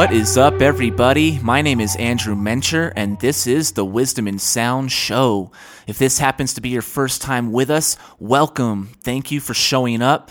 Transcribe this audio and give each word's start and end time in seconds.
What 0.00 0.14
is 0.14 0.38
up, 0.38 0.62
everybody? 0.62 1.38
My 1.40 1.60
name 1.60 1.78
is 1.78 1.94
Andrew 1.96 2.34
Mencher, 2.34 2.90
and 2.96 3.20
this 3.20 3.46
is 3.46 3.72
the 3.72 3.84
Wisdom 3.84 4.26
and 4.26 4.40
Sound 4.40 4.90
Show. 4.90 5.52
If 5.86 5.98
this 5.98 6.18
happens 6.18 6.54
to 6.54 6.62
be 6.62 6.70
your 6.70 6.80
first 6.80 7.20
time 7.20 7.52
with 7.52 7.68
us, 7.68 7.98
welcome. 8.18 8.88
Thank 9.02 9.30
you 9.30 9.40
for 9.40 9.52
showing 9.52 10.00
up. 10.00 10.30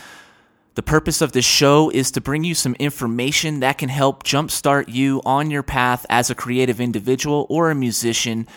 The 0.74 0.82
purpose 0.82 1.22
of 1.22 1.34
this 1.34 1.46
show 1.46 1.92
is 1.92 2.10
to 2.14 2.20
bring 2.20 2.44
you 2.44 2.56
some 2.56 2.74
information 2.80 3.60
that 3.60 3.78
can 3.78 3.90
help 3.90 4.24
jumpstart 4.24 4.92
you 4.92 5.22
on 5.24 5.52
your 5.52 5.62
path 5.62 6.04
as 6.10 6.32
a 6.32 6.36
creative 6.36 6.82
individual 6.82 7.46
or 7.48 7.70
a 7.70 7.76
musician. 7.76 8.48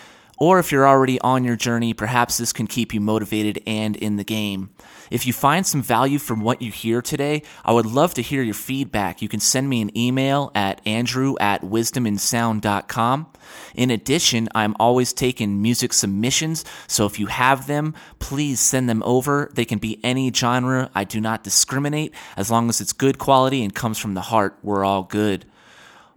Or 0.43 0.59
if 0.59 0.73
you're 0.73 0.85
already 0.85 1.21
on 1.21 1.45
your 1.45 1.55
journey, 1.55 1.93
perhaps 1.93 2.37
this 2.37 2.51
can 2.51 2.67
keep 2.67 2.93
you 2.93 2.99
motivated 2.99 3.63
and 3.65 3.95
in 3.95 4.17
the 4.17 4.25
game. 4.25 4.71
If 5.09 5.25
you 5.25 5.31
find 5.31 5.65
some 5.65 5.81
value 5.81 6.19
from 6.19 6.41
what 6.41 6.61
you 6.61 6.69
hear 6.69 7.01
today, 7.01 7.43
I 7.63 7.71
would 7.71 7.85
love 7.85 8.13
to 8.15 8.21
hear 8.21 8.41
your 8.41 8.53
feedback. 8.53 9.21
You 9.21 9.29
can 9.29 9.39
send 9.39 9.69
me 9.69 9.81
an 9.81 9.97
email 9.97 10.51
at 10.53 10.85
andrew 10.85 11.35
at 11.39 11.61
wisdomandsound.com. 11.61 13.27
In 13.73 13.89
addition, 13.89 14.49
I'm 14.53 14.75
always 14.81 15.13
taking 15.13 15.61
music 15.61 15.93
submissions, 15.93 16.65
so 16.87 17.05
if 17.05 17.19
you 17.19 17.27
have 17.27 17.67
them, 17.67 17.95
please 18.19 18.59
send 18.59 18.89
them 18.89 19.01
over. 19.05 19.49
They 19.53 19.63
can 19.63 19.79
be 19.79 19.97
any 20.03 20.29
genre. 20.33 20.89
I 20.93 21.05
do 21.05 21.21
not 21.21 21.45
discriminate. 21.45 22.13
As 22.35 22.51
long 22.51 22.67
as 22.67 22.81
it's 22.81 22.91
good 22.91 23.17
quality 23.17 23.63
and 23.63 23.73
comes 23.73 23.97
from 23.97 24.13
the 24.13 24.19
heart, 24.19 24.59
we're 24.61 24.83
all 24.83 25.03
good. 25.03 25.45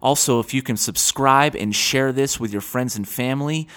Also, 0.03 0.41
if 0.41 0.53
you 0.53 0.63
can 0.63 0.77
subscribe 0.77 1.55
and 1.55 1.75
share 1.75 2.11
this 2.11 2.41
with 2.41 2.53
your 2.53 2.61
friends 2.61 2.97
and 2.97 3.09
family, 3.09 3.69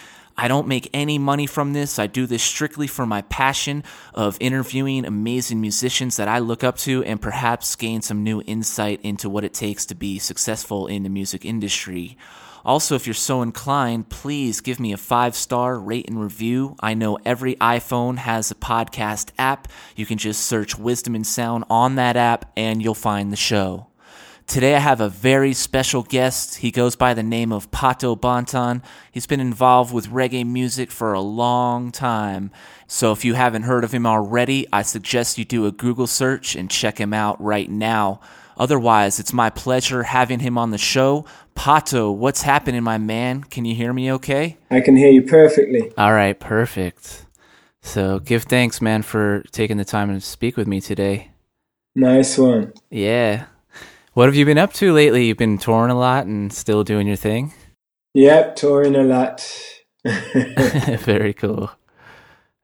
I 0.41 0.47
don't 0.47 0.69
make 0.69 0.89
any 0.93 1.19
money 1.19 1.47
from 1.47 1.73
this. 1.73 1.99
I 1.99 2.07
do 2.07 2.25
this 2.25 2.41
strictly 2.41 2.87
for 2.87 3.05
my 3.05 3.23
passion 3.23 3.83
of 4.13 4.37
interviewing 4.39 5.03
amazing 5.03 5.59
musicians 5.59 6.15
that 6.15 6.29
I 6.29 6.39
look 6.39 6.63
up 6.63 6.77
to 6.77 7.03
and 7.03 7.21
perhaps 7.21 7.75
gain 7.75 8.01
some 8.01 8.23
new 8.23 8.41
insight 8.43 9.01
into 9.03 9.29
what 9.29 9.43
it 9.43 9.53
takes 9.53 9.85
to 9.87 9.95
be 9.95 10.17
successful 10.17 10.87
in 10.87 11.03
the 11.03 11.09
music 11.09 11.43
industry. 11.43 12.17
Also, 12.63 12.95
if 12.95 13.05
you're 13.05 13.13
so 13.13 13.41
inclined, 13.41 14.07
please 14.07 14.61
give 14.61 14.79
me 14.79 14.93
a 14.93 14.97
five 14.97 15.35
star 15.35 15.77
rate 15.77 16.07
and 16.07 16.21
review. 16.21 16.77
I 16.79 16.93
know 16.93 17.19
every 17.25 17.55
iPhone 17.55 18.15
has 18.15 18.49
a 18.49 18.55
podcast 18.55 19.31
app. 19.37 19.67
You 19.97 20.05
can 20.05 20.17
just 20.17 20.45
search 20.45 20.79
Wisdom 20.79 21.15
and 21.15 21.27
Sound 21.27 21.65
on 21.69 21.95
that 21.95 22.15
app 22.15 22.49
and 22.55 22.81
you'll 22.81 22.95
find 22.95 23.29
the 23.29 23.35
show. 23.35 23.88
Today 24.49 24.73
I 24.73 24.79
have 24.79 24.99
a 24.99 25.09
very 25.09 25.53
special 25.53 26.01
guest. 26.01 26.55
He 26.55 26.71
goes 26.71 26.95
by 26.95 27.13
the 27.13 27.21
name 27.21 27.51
of 27.51 27.69
Pato 27.69 28.19
Banton. 28.19 28.81
He's 29.11 29.27
been 29.27 29.39
involved 29.39 29.93
with 29.93 30.09
reggae 30.09 30.43
music 30.43 30.89
for 30.89 31.13
a 31.13 31.21
long 31.21 31.91
time. 31.91 32.49
So 32.87 33.11
if 33.11 33.23
you 33.23 33.35
haven't 33.35 33.61
heard 33.61 33.83
of 33.83 33.91
him 33.91 34.07
already, 34.07 34.65
I 34.73 34.81
suggest 34.81 35.37
you 35.37 35.45
do 35.45 35.67
a 35.67 35.71
Google 35.71 36.07
search 36.07 36.55
and 36.55 36.67
check 36.67 36.97
him 36.97 37.13
out 37.13 37.39
right 37.39 37.69
now. 37.69 38.21
Otherwise, 38.57 39.19
it's 39.19 39.31
my 39.31 39.51
pleasure 39.51 40.01
having 40.01 40.39
him 40.39 40.57
on 40.57 40.71
the 40.71 40.79
show. 40.79 41.27
Pato, 41.55 42.11
what's 42.11 42.41
happening, 42.41 42.81
my 42.81 42.97
man? 42.97 43.43
Can 43.43 43.65
you 43.65 43.75
hear 43.75 43.93
me 43.93 44.11
okay? 44.13 44.57
I 44.71 44.81
can 44.81 44.95
hear 44.95 45.11
you 45.11 45.21
perfectly. 45.21 45.93
All 45.95 46.13
right, 46.13 46.37
perfect. 46.39 47.27
So 47.83 48.17
give 48.17 48.45
thanks, 48.45 48.81
man, 48.81 49.03
for 49.03 49.43
taking 49.51 49.77
the 49.77 49.85
time 49.85 50.11
to 50.11 50.19
speak 50.19 50.57
with 50.57 50.67
me 50.67 50.81
today. 50.81 51.29
Nice 51.95 52.35
one. 52.35 52.73
Yeah. 52.89 53.45
What 54.13 54.25
have 54.25 54.35
you 54.35 54.45
been 54.45 54.57
up 54.57 54.73
to 54.73 54.91
lately? 54.91 55.27
You've 55.27 55.37
been 55.37 55.59
touring 55.59 55.91
a 55.91 55.97
lot 55.97 56.25
and 56.25 56.51
still 56.51 56.83
doing 56.83 57.05
your 57.05 57.15
thing? 57.15 57.53
Yep, 58.15 58.55
touring 58.55 58.95
a 58.95 59.03
lot. 59.03 59.47
Very 60.03 61.33
cool. 61.33 61.69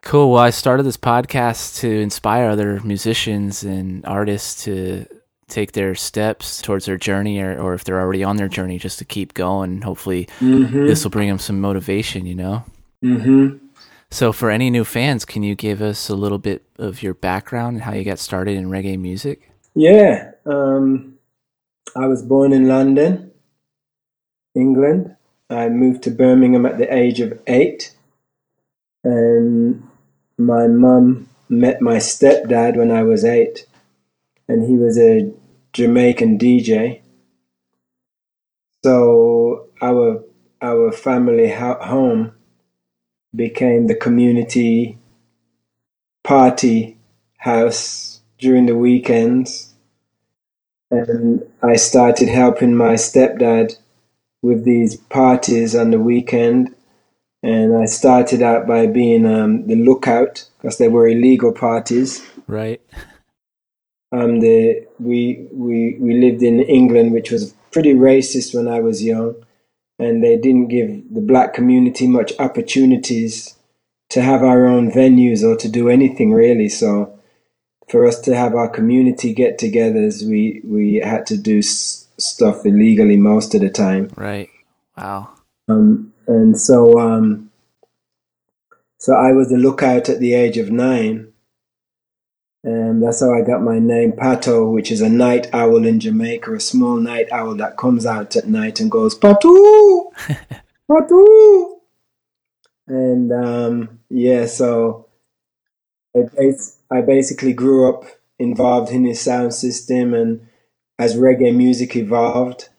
Cool. 0.02 0.32
Well, 0.32 0.42
I 0.42 0.50
started 0.50 0.84
this 0.84 0.98
podcast 0.98 1.80
to 1.82 1.90
inspire 1.90 2.50
other 2.50 2.80
musicians 2.82 3.64
and 3.64 4.04
artists 4.06 4.64
to 4.64 5.06
take 5.48 5.74
their 5.74 5.94
steps 5.94 6.64
towards 6.64 6.86
their 6.86 6.98
journey 6.98 7.40
or, 7.40 7.60
or 7.60 7.76
if 7.76 7.84
they're 7.84 8.02
already 8.02 8.24
on 8.24 8.38
their 8.38 8.48
journey 8.48 8.80
just 8.80 8.98
to 9.00 9.06
keep 9.06 9.36
going. 9.36 9.84
Hopefully, 9.84 10.28
mm-hmm. 10.40 10.88
this 10.88 11.04
will 11.04 11.12
bring 11.12 11.30
them 11.30 11.40
some 11.40 11.62
motivation, 11.62 12.26
you 12.26 12.36
know? 12.36 12.66
Mm-hmm. 13.04 13.58
So, 14.10 14.32
for 14.32 14.50
any 14.50 14.72
new 14.72 14.84
fans, 14.84 15.26
can 15.26 15.44
you 15.44 15.54
give 15.54 15.82
us 15.82 16.10
a 16.10 16.16
little 16.16 16.40
bit 16.40 16.64
of 16.80 17.04
your 17.04 17.14
background 17.14 17.76
and 17.76 17.84
how 17.84 17.94
you 17.94 18.04
got 18.04 18.20
started 18.20 18.58
in 18.58 18.70
reggae 18.70 19.00
music? 19.00 19.52
Yeah. 19.76 20.32
Um 20.46 21.15
I 21.96 22.08
was 22.08 22.22
born 22.22 22.52
in 22.52 22.68
London, 22.68 23.32
England. 24.54 25.16
I 25.50 25.70
moved 25.70 26.04
to 26.04 26.12
Birmingham 26.12 26.66
at 26.66 26.78
the 26.78 26.94
age 26.94 27.22
of 27.22 27.40
eight. 27.48 27.96
And 29.06 29.88
my 30.38 30.68
mum 30.68 31.30
met 31.48 31.82
my 31.82 31.98
stepdad 31.98 32.76
when 32.76 32.92
I 32.92 33.04
was 33.04 33.24
eight. 33.24 33.66
And 34.50 34.68
he 34.68 34.76
was 34.76 34.98
a 35.00 35.32
Jamaican 35.72 36.38
DJ. 36.38 37.02
So 38.84 39.68
our 39.82 40.24
our 40.62 40.92
family 40.92 41.50
home 41.50 42.34
became 43.34 43.88
the 43.88 43.96
community 43.96 44.98
party 46.24 46.98
house 47.38 48.22
during 48.38 48.66
the 48.66 48.76
weekends 48.76 49.75
and 50.92 51.44
I 51.62 51.76
started 51.76 52.30
helping 52.30 52.76
my 52.76 52.94
stepdad 52.94 53.78
with 54.42 54.64
these 54.64 54.96
parties 54.96 55.76
on 55.76 55.92
the 55.92 56.00
weekend. 56.00 56.74
And 57.42 57.76
I 57.76 57.86
started 57.86 58.42
out 58.42 58.68
by 58.68 58.88
being 58.88 59.26
um, 59.26 59.68
the 59.68 59.76
lookout 59.76 60.48
because 60.58 60.78
they 60.78 60.88
were 60.88 61.08
illegal 61.08 61.52
parties. 61.52 62.26
Right. 62.48 62.82
Um, 64.12 64.40
the 64.40 64.88
we 65.00 65.48
we 65.52 65.98
we 66.00 66.14
lived 66.14 66.42
in 66.42 66.62
England, 66.62 67.12
which 67.12 67.32
was 67.32 67.54
pretty 67.72 67.94
racist 67.94 68.56
when 68.56 68.68
I 68.68 68.80
was 68.80 69.04
young, 69.04 69.36
and 70.00 70.24
they 70.24 70.38
didn't 70.38 70.70
give 70.70 71.14
the 71.14 71.22
black 71.22 71.54
community 71.54 72.08
much 72.08 72.34
opportunities 72.40 73.56
to 74.12 74.22
have 74.22 74.44
our 74.44 74.66
own 74.66 74.92
venues 74.92 75.44
or 75.44 75.56
to 75.58 75.68
do 75.68 75.90
anything 75.90 76.32
really. 76.32 76.70
So 76.70 77.15
for 77.88 78.06
us 78.08 78.20
to 78.22 78.36
have 78.36 78.56
our 78.56 78.70
community 78.70 79.34
get-togethers, 79.34 80.28
we 80.28 80.62
we 80.66 80.96
had 80.96 81.26
to 81.28 81.38
do 81.38 81.60
s- 81.60 82.08
stuff 82.18 82.66
illegally 82.66 83.18
most 83.18 83.54
of 83.56 83.62
the 83.62 83.70
time. 83.70 84.10
Right. 84.16 84.50
Wow. 84.98 85.30
Um, 85.68 86.14
and 86.28 86.60
so 86.60 87.00
um, 87.00 87.52
so 88.98 89.14
I 89.14 89.32
was 89.34 89.52
a 89.52 89.58
lookout 89.58 90.10
at 90.10 90.20
the 90.20 90.34
age 90.34 90.58
of 90.58 90.72
nine. 90.72 91.32
And 92.64 93.04
that's 93.04 93.22
how 93.22 93.32
I 93.32 93.42
got 93.42 93.62
my 93.62 93.78
name, 93.78 94.14
Pato, 94.14 94.74
which 94.74 94.92
is 94.92 95.02
a 95.02 95.10
night 95.10 95.54
owl 95.54 95.86
in 95.86 96.00
Jamaica, 96.00 96.56
a 96.56 96.60
small 96.60 96.96
night 96.96 97.28
owl 97.32 97.54
that 97.58 97.78
comes 97.78 98.08
out 98.08 98.36
at 98.36 98.48
night 98.48 98.80
and 98.80 98.90
goes, 98.90 99.16
Pato! 99.16 100.12
Pato! 100.90 101.76
And 102.88 103.32
um, 103.32 104.00
yeah, 104.10 104.48
so 104.48 105.05
it's, 106.16 106.78
I 106.90 107.02
basically 107.02 107.54
grew 107.54 107.90
up 107.90 108.06
involved 108.40 108.92
in 108.92 109.06
his 109.06 109.22
sound 109.22 109.54
system, 109.54 110.14
and 110.14 110.48
as 110.98 111.16
reggae 111.16 111.56
music 111.56 111.96
evolved, 111.96 112.70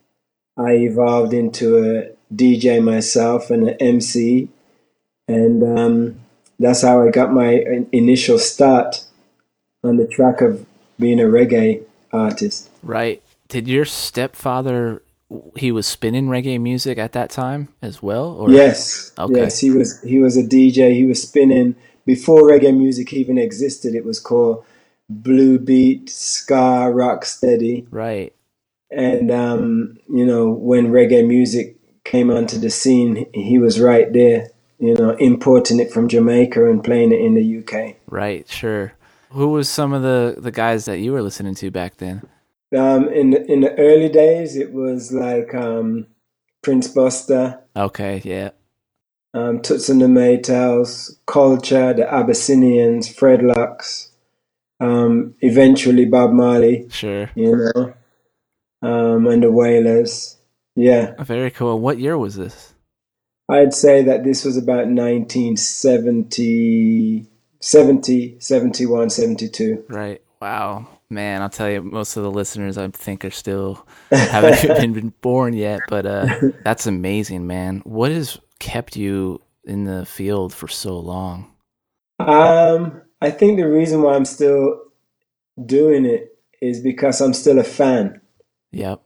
I 0.57 0.73
evolved 0.73 1.33
into 1.33 1.79
a 1.79 2.35
DJ 2.35 2.83
myself 2.83 3.51
and 3.51 3.69
an 3.69 3.77
MC, 3.79 4.49
and 5.29 5.79
um, 5.79 6.21
that's 6.59 6.83
how 6.83 7.07
I 7.07 7.11
got 7.11 7.33
my 7.33 7.85
initial 7.93 8.39
start 8.39 9.05
on 9.85 9.97
the 9.97 10.07
track 10.07 10.41
of 10.41 10.65
being 10.99 11.21
a 11.21 11.25
reggae 11.25 11.83
artist. 12.13 12.71
Right. 12.83 13.23
Did 13.49 13.69
your 13.69 13.85
stepfather 13.85 15.03
he 15.57 15.73
was 15.73 15.87
spinning 15.87 16.29
reggae 16.29 16.61
music 16.61 16.99
at 16.99 17.13
that 17.13 17.31
time 17.31 17.69
as 17.83 18.03
well? 18.03 18.29
Or? 18.29 18.51
Yes. 18.51 19.13
Okay. 19.19 19.41
Yes, 19.41 19.59
he 19.59 19.71
was. 19.71 20.01
He 20.03 20.19
was 20.19 20.37
a 20.37 20.43
DJ. 20.43 20.95
He 20.95 21.05
was 21.05 21.23
spinning 21.23 21.75
before 22.07 22.43
reggae 22.43 22.75
music 22.75 23.13
even 23.13 23.37
existed, 23.37 23.95
it 23.95 24.05
was 24.05 24.19
called 24.19 24.65
blue 25.11 25.59
beat, 25.59 26.09
ska, 26.09 26.91
rock 26.91 27.25
steady. 27.25 27.87
Right. 27.91 28.33
And 28.91 29.31
um, 29.31 29.99
you 30.09 30.25
know, 30.25 30.49
when 30.49 30.89
reggae 30.89 31.27
music 31.27 31.77
came 32.05 32.31
onto 32.31 32.59
the 32.59 32.71
scene, 32.71 33.27
he 33.35 33.59
was 33.59 33.81
right 33.81 34.11
there. 34.13 34.49
You 34.79 34.95
know, 34.95 35.11
importing 35.13 35.81
it 35.81 35.91
from 35.91 36.07
Jamaica 36.07 36.69
and 36.69 36.85
playing 36.85 37.11
it 37.11 37.21
in 37.21 37.35
the 37.35 37.59
UK. 37.59 37.97
Right. 38.09 38.47
Sure. 38.49 38.93
Who 39.31 39.49
was 39.49 39.69
some 39.69 39.93
of 39.93 40.03
the 40.03 40.37
the 40.39 40.53
guys 40.53 40.85
that 40.85 40.99
you 40.99 41.13
were 41.13 41.23
listening 41.23 41.55
to 41.57 41.71
back 41.71 41.97
then? 41.97 42.23
Um, 42.77 43.09
in 43.09 43.31
the, 43.31 43.51
in 43.51 43.61
the 43.61 43.75
early 43.79 44.09
days, 44.09 44.55
it 44.57 44.73
was 44.73 45.13
like 45.13 45.55
um, 45.55 46.07
Prince 46.63 46.89
Buster. 46.89 47.61
Okay. 47.75 48.21
Yeah 48.25 48.51
um, 49.37 49.59
the 49.59 50.09
Maytals, 50.09 51.19
Culture, 51.27 51.93
the 51.93 52.11
Abyssinians, 52.11 53.13
Fred 53.13 53.43
Locks, 53.43 54.09
um, 54.81 55.35
eventually 55.41 56.07
Bob 56.07 56.33
Marley. 56.33 56.87
Sure. 56.89 57.31
You 57.35 57.57
know, 57.57 57.93
um, 58.81 59.27
and 59.27 59.43
the 59.43 59.53
Wailers. 59.53 60.39
Yeah. 60.75 61.13
Very 61.23 61.51
cool. 61.51 61.79
What 61.81 61.99
year 61.99 62.17
was 62.17 62.37
this? 62.37 62.73
I'd 63.49 63.73
say 63.75 64.03
that 64.05 64.25
this 64.25 64.45
was 64.45 64.57
about 64.57 64.89
1970, 64.89 67.27
70, 67.61 68.37
71, 68.41 69.11
72. 69.11 69.85
Right. 69.89 70.21
Wow. 70.41 70.89
Man, 71.09 71.41
I'll 71.43 71.51
tell 71.51 71.71
you, 71.71 71.83
most 71.83 72.17
of 72.17 72.25
the 72.25 72.31
listeners 72.31 72.77
I 72.79 72.89
think 72.89 73.25
are 73.25 73.31
still 73.31 73.87
haven't 74.11 74.65
even 74.65 74.93
been 74.95 75.13
born 75.21 75.55
yet, 75.55 75.83
but 75.89 76.05
uh, 76.05 76.27
that's 76.65 76.89
amazing, 76.89 77.47
man. 77.47 77.81
What 77.85 78.11
has 78.11 78.41
kept 78.59 78.97
you 78.97 79.41
in 79.65 79.85
the 79.85 80.07
field 80.07 80.53
for 80.55 80.69
so 80.69 80.99
long? 80.99 81.53
Um, 82.19 83.03
I 83.21 83.31
think 83.31 83.59
the 83.59 83.69
reason 83.69 84.03
why 84.03 84.15
I'm 84.15 84.25
still 84.25 84.81
doing 85.65 86.05
it 86.05 86.37
is 86.61 86.81
because 86.81 87.21
I'm 87.21 87.35
still 87.35 87.59
a 87.59 87.65
fan. 87.65 88.21
Yep. 88.73 89.03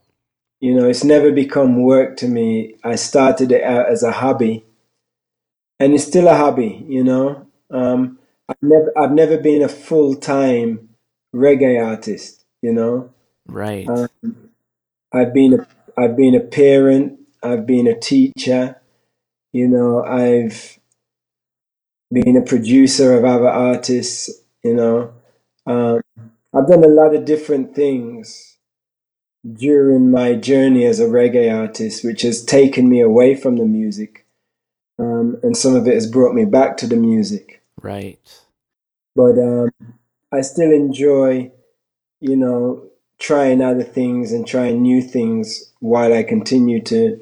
You 0.61 0.75
know, 0.75 0.89
it's 0.89 1.05
never 1.05 1.33
become 1.33 1.83
work 1.83 2.17
to 2.19 2.29
me. 2.29 2.77
I 2.85 2.97
started 2.97 3.51
it 3.51 3.63
out 3.63 3.91
as 3.91 4.03
a 4.03 4.13
hobby, 4.13 4.65
and 5.79 5.95
it's 5.95 6.05
still 6.05 6.29
a 6.29 6.37
hobby. 6.37 6.85
You 6.87 7.03
know, 7.03 7.47
um, 7.71 8.19
I've 8.49 8.63
never 8.63 8.93
I've 8.99 9.13
never 9.13 9.39
been 9.39 9.63
a 9.63 9.69
full 9.69 10.17
time 10.17 10.91
reggae 11.35 11.83
artist. 11.83 12.45
You 12.61 12.75
know, 12.75 13.11
right? 13.47 13.89
Um, 13.89 14.51
I've 15.15 15.33
been 15.33 15.55
a 15.55 15.67
I've 15.99 16.17
been 16.17 16.35
a 16.35 16.41
parent. 16.41 17.19
I've 17.43 17.67
been 17.67 17.87
a 17.87 17.99
teacher. 17.99 18.80
You 19.53 19.69
know, 19.69 20.05
I've 20.05 20.79
been 22.13 22.37
a 22.37 22.43
producer 22.43 23.17
of 23.17 23.25
other 23.25 23.49
artists. 23.49 24.31
You 24.63 24.75
know, 24.75 25.13
um, 25.67 26.01
I've 26.55 26.69
done 26.69 26.85
a 26.85 26.89
lot 26.89 27.15
of 27.15 27.25
different 27.25 27.75
things 27.75 28.59
during 29.51 30.11
my 30.11 30.35
journey 30.35 30.85
as 30.85 31.01
a 31.01 31.07
reggae 31.07 31.53
artist, 31.53 32.05
which 32.05 32.23
has 32.23 32.45
taken 32.45 32.89
me 32.89 33.01
away 33.01 33.35
from 33.35 33.57
the 33.57 33.65
music, 33.65 34.27
um, 34.99 35.39
and 35.43 35.57
some 35.57 35.75
of 35.75 35.87
it 35.89 35.95
has 35.95 36.07
brought 36.07 36.35
me 36.35 36.45
back 36.45 36.77
to 36.79 36.87
the 36.87 36.97
music. 36.97 37.63
Right. 37.81 38.19
But 39.17 39.39
um, 39.39 39.71
I 40.31 40.43
still 40.43 40.73
enjoy, 40.73 41.51
you 42.21 42.37
know, 42.37 42.91
trying 43.19 43.63
other 43.63 43.83
things 43.83 44.33
and 44.33 44.47
trying 44.47 44.83
new 44.83 45.03
things 45.03 45.73
while 45.81 46.13
I 46.13 46.23
continue 46.23 46.83
to 46.85 47.21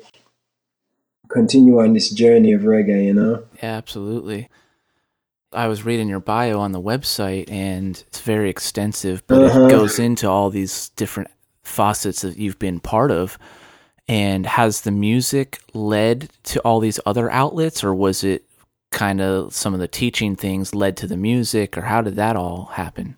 continue 1.39 1.81
on 1.81 1.93
this 1.93 2.11
journey 2.11 2.53
of 2.53 2.63
reggae. 2.63 3.07
You 3.07 3.15
know. 3.15 3.45
Yeah, 3.63 3.77
absolutely. 3.77 4.49
I 5.53 5.67
was 5.67 5.85
reading 5.85 6.09
your 6.09 6.21
bio 6.21 6.61
on 6.61 6.73
the 6.73 6.81
website, 6.81 7.51
and 7.51 8.03
it's 8.09 8.21
very 8.21 8.51
extensive, 8.51 9.27
but 9.27 9.43
uh-huh. 9.43 9.65
it 9.67 9.71
goes 9.71 9.99
into 9.99 10.29
all 10.29 10.51
these 10.51 10.91
different 10.91 11.31
facets 11.63 12.21
that 12.23 12.37
you've 12.37 12.59
been 12.59 12.81
part 12.81 13.11
of. 13.11 13.39
And 14.11 14.47
has 14.47 14.83
the 14.83 14.91
music 14.91 15.61
led 15.75 16.31
to 16.45 16.61
all 16.61 16.81
these 16.81 17.01
other 17.05 17.31
outlets, 17.31 17.85
or 17.85 17.95
was 17.95 18.25
it 18.25 18.45
kind 18.91 19.21
of 19.21 19.55
some 19.55 19.75
of 19.75 19.81
the 19.81 19.89
teaching 19.89 20.35
things 20.35 20.75
led 20.75 20.97
to 20.99 21.07
the 21.07 21.17
music, 21.17 21.77
or 21.77 21.83
how 21.83 22.01
did 22.03 22.17
that 22.17 22.37
all 22.37 22.67
happen? 22.73 23.17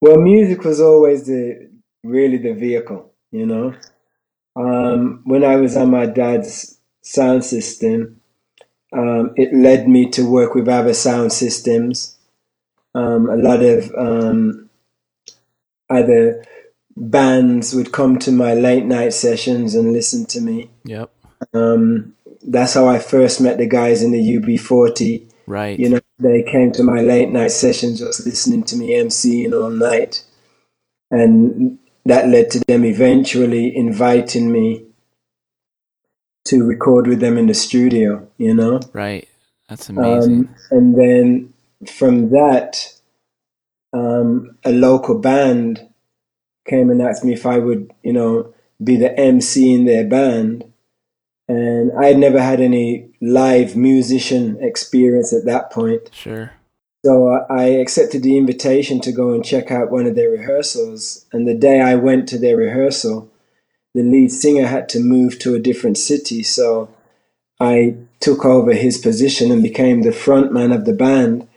Well, 0.00 0.18
music 0.18 0.64
was 0.64 0.80
always 0.80 1.26
the 1.26 1.68
really 2.04 2.38
the 2.38 2.54
vehicle, 2.54 3.12
you 3.32 3.46
know. 3.46 3.74
Um, 4.56 5.22
when 5.24 5.44
I 5.44 5.56
was 5.56 5.76
on 5.76 5.90
my 5.90 6.06
dad's 6.06 6.77
sound 7.02 7.44
system, 7.44 8.20
um, 8.92 9.32
it 9.36 9.52
led 9.54 9.88
me 9.88 10.08
to 10.10 10.28
work 10.28 10.54
with 10.54 10.68
other 10.68 10.94
sound 10.94 11.32
systems. 11.32 12.16
Um, 12.94 13.28
a 13.28 13.36
lot 13.36 13.62
of 13.62 13.92
um, 13.96 14.70
other 15.90 16.44
bands 16.96 17.74
would 17.74 17.92
come 17.92 18.18
to 18.18 18.32
my 18.32 18.54
late 18.54 18.84
night 18.84 19.12
sessions 19.12 19.74
and 19.74 19.92
listen 19.92 20.26
to 20.26 20.40
me. 20.40 20.70
Yep. 20.84 21.10
Um, 21.54 22.14
that's 22.42 22.74
how 22.74 22.88
I 22.88 22.98
first 22.98 23.40
met 23.40 23.58
the 23.58 23.66
guys 23.66 24.02
in 24.02 24.12
the 24.12 24.36
UB40. 24.36 25.30
Right. 25.46 25.78
You 25.78 25.90
know, 25.90 26.00
they 26.18 26.42
came 26.42 26.72
to 26.72 26.82
my 26.82 27.00
late 27.00 27.30
night 27.30 27.52
sessions 27.52 28.00
just 28.00 28.26
listening 28.26 28.64
to 28.64 28.76
me 28.76 28.90
MCing 28.90 29.52
all 29.52 29.70
night. 29.70 30.24
And 31.10 31.78
that 32.04 32.28
led 32.28 32.50
to 32.52 32.60
them 32.66 32.84
eventually 32.84 33.74
inviting 33.74 34.50
me 34.50 34.87
to 36.48 36.64
record 36.64 37.06
with 37.06 37.20
them 37.20 37.36
in 37.38 37.46
the 37.46 37.54
studio, 37.54 38.26
you 38.38 38.54
know? 38.54 38.80
Right. 38.92 39.28
That's 39.68 39.88
amazing. 39.88 40.48
Um, 40.48 40.54
and 40.70 40.98
then 40.98 41.54
from 41.86 42.30
that, 42.30 42.92
um, 43.92 44.56
a 44.64 44.72
local 44.72 45.18
band 45.18 45.86
came 46.66 46.90
and 46.90 47.02
asked 47.02 47.24
me 47.24 47.32
if 47.32 47.46
I 47.46 47.58
would, 47.58 47.92
you 48.02 48.12
know, 48.12 48.54
be 48.82 48.96
the 48.96 49.18
MC 49.18 49.74
in 49.74 49.84
their 49.84 50.06
band. 50.06 50.72
And 51.48 51.92
I 51.98 52.06
had 52.06 52.18
never 52.18 52.40
had 52.40 52.60
any 52.60 53.10
live 53.20 53.74
musician 53.76 54.58
experience 54.60 55.32
at 55.32 55.46
that 55.46 55.70
point. 55.70 56.10
Sure. 56.12 56.52
So 57.04 57.28
uh, 57.28 57.46
I 57.48 57.64
accepted 57.64 58.22
the 58.22 58.36
invitation 58.36 59.00
to 59.00 59.12
go 59.12 59.32
and 59.32 59.44
check 59.44 59.70
out 59.70 59.90
one 59.90 60.06
of 60.06 60.14
their 60.14 60.30
rehearsals. 60.30 61.26
And 61.32 61.46
the 61.46 61.54
day 61.54 61.80
I 61.80 61.94
went 61.94 62.28
to 62.28 62.38
their 62.38 62.56
rehearsal, 62.56 63.30
the 63.94 64.02
lead 64.02 64.30
singer 64.30 64.66
had 64.66 64.88
to 64.90 65.00
move 65.00 65.38
to 65.40 65.54
a 65.54 65.60
different 65.60 65.98
city. 65.98 66.42
So 66.42 66.88
I 67.60 67.96
took 68.20 68.44
over 68.44 68.72
his 68.72 68.98
position 68.98 69.50
and 69.50 69.62
became 69.62 70.02
the 70.02 70.10
frontman 70.10 70.74
of 70.74 70.84
the 70.84 70.92
band 70.92 71.48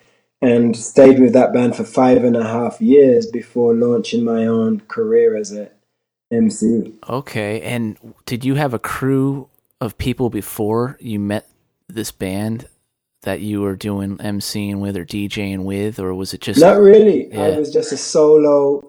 and 0.42 0.76
stayed 0.76 1.20
with 1.20 1.34
that 1.34 1.54
band 1.54 1.76
for 1.76 1.84
five 1.84 2.24
and 2.24 2.36
a 2.36 2.44
half 2.44 2.82
years 2.82 3.28
before 3.28 3.76
launching 3.76 4.24
my 4.24 4.46
own 4.46 4.80
career 4.82 5.36
as 5.36 5.52
a 5.52 5.70
MC. 6.32 6.94
Okay. 7.08 7.62
And 7.62 7.98
did 8.26 8.44
you 8.44 8.56
have 8.56 8.74
a 8.74 8.80
crew 8.80 9.50
of 9.80 9.98
people 9.98 10.30
before 10.30 10.98
you 11.00 11.20
met 11.20 11.48
this 11.88 12.12
band 12.12 12.68
that 13.24 13.42
you 13.42 13.62
were 13.62 13.76
doing 13.76 14.18
MCing 14.18 14.80
with 14.80 14.98
or 14.98 15.06
DJing 15.06 15.64
with, 15.64 16.00
or 16.00 16.14
was 16.16 16.34
it 16.34 16.42
just 16.42 16.60
not 16.60 16.80
really? 16.80 17.32
Yeah. 17.32 17.44
I 17.44 17.60
was 17.60 17.72
just 17.72 17.92
a 17.92 17.98
solo 17.98 18.84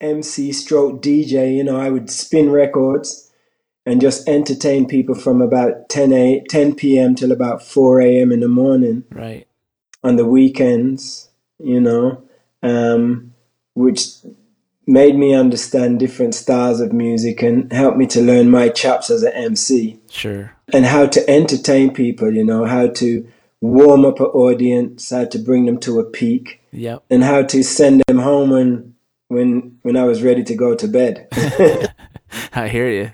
MC 0.00 0.52
stroke 0.52 1.02
DJ. 1.02 1.56
You 1.56 1.64
know, 1.64 1.80
I 1.80 1.90
would 1.90 2.10
spin 2.10 2.50
records 2.50 3.30
and 3.86 4.00
just 4.00 4.28
entertain 4.28 4.86
people 4.86 5.14
from 5.14 5.40
about 5.40 5.88
10, 5.88 6.12
a, 6.12 6.44
10 6.48 6.74
p.m. 6.74 7.14
till 7.14 7.32
about 7.32 7.62
4 7.62 8.00
a.m. 8.02 8.32
in 8.32 8.40
the 8.40 8.48
morning. 8.48 9.04
Right. 9.10 9.46
On 10.04 10.16
the 10.16 10.26
weekends, 10.26 11.30
you 11.58 11.80
know, 11.80 12.22
um, 12.62 13.34
which 13.74 14.08
made 14.86 15.16
me 15.16 15.34
understand 15.34 15.98
different 15.98 16.34
styles 16.34 16.80
of 16.80 16.92
music 16.92 17.42
and 17.42 17.70
helped 17.72 17.96
me 17.96 18.06
to 18.06 18.22
learn 18.22 18.50
my 18.50 18.68
chops 18.68 19.10
as 19.10 19.22
an 19.22 19.32
MC. 19.32 19.98
Sure. 20.10 20.54
And 20.72 20.86
how 20.86 21.06
to 21.06 21.30
entertain 21.30 21.92
people, 21.92 22.32
you 22.32 22.44
know, 22.44 22.64
how 22.64 22.88
to 22.88 23.26
warm 23.60 24.04
up 24.04 24.20
an 24.20 24.26
audience, 24.26 25.10
how 25.10 25.24
to 25.26 25.38
bring 25.38 25.66
them 25.66 25.78
to 25.80 25.98
a 25.98 26.04
peak. 26.04 26.60
Yep. 26.72 27.04
And 27.10 27.24
how 27.24 27.42
to 27.42 27.62
send 27.62 28.02
them 28.06 28.18
home 28.18 28.50
when 28.50 28.94
when 29.28 29.78
when 29.82 29.96
I 29.96 30.04
was 30.04 30.22
ready 30.22 30.42
to 30.44 30.54
go 30.54 30.74
to 30.74 30.88
bed. 30.88 31.28
I 32.52 32.68
hear 32.68 32.90
you. 32.90 33.12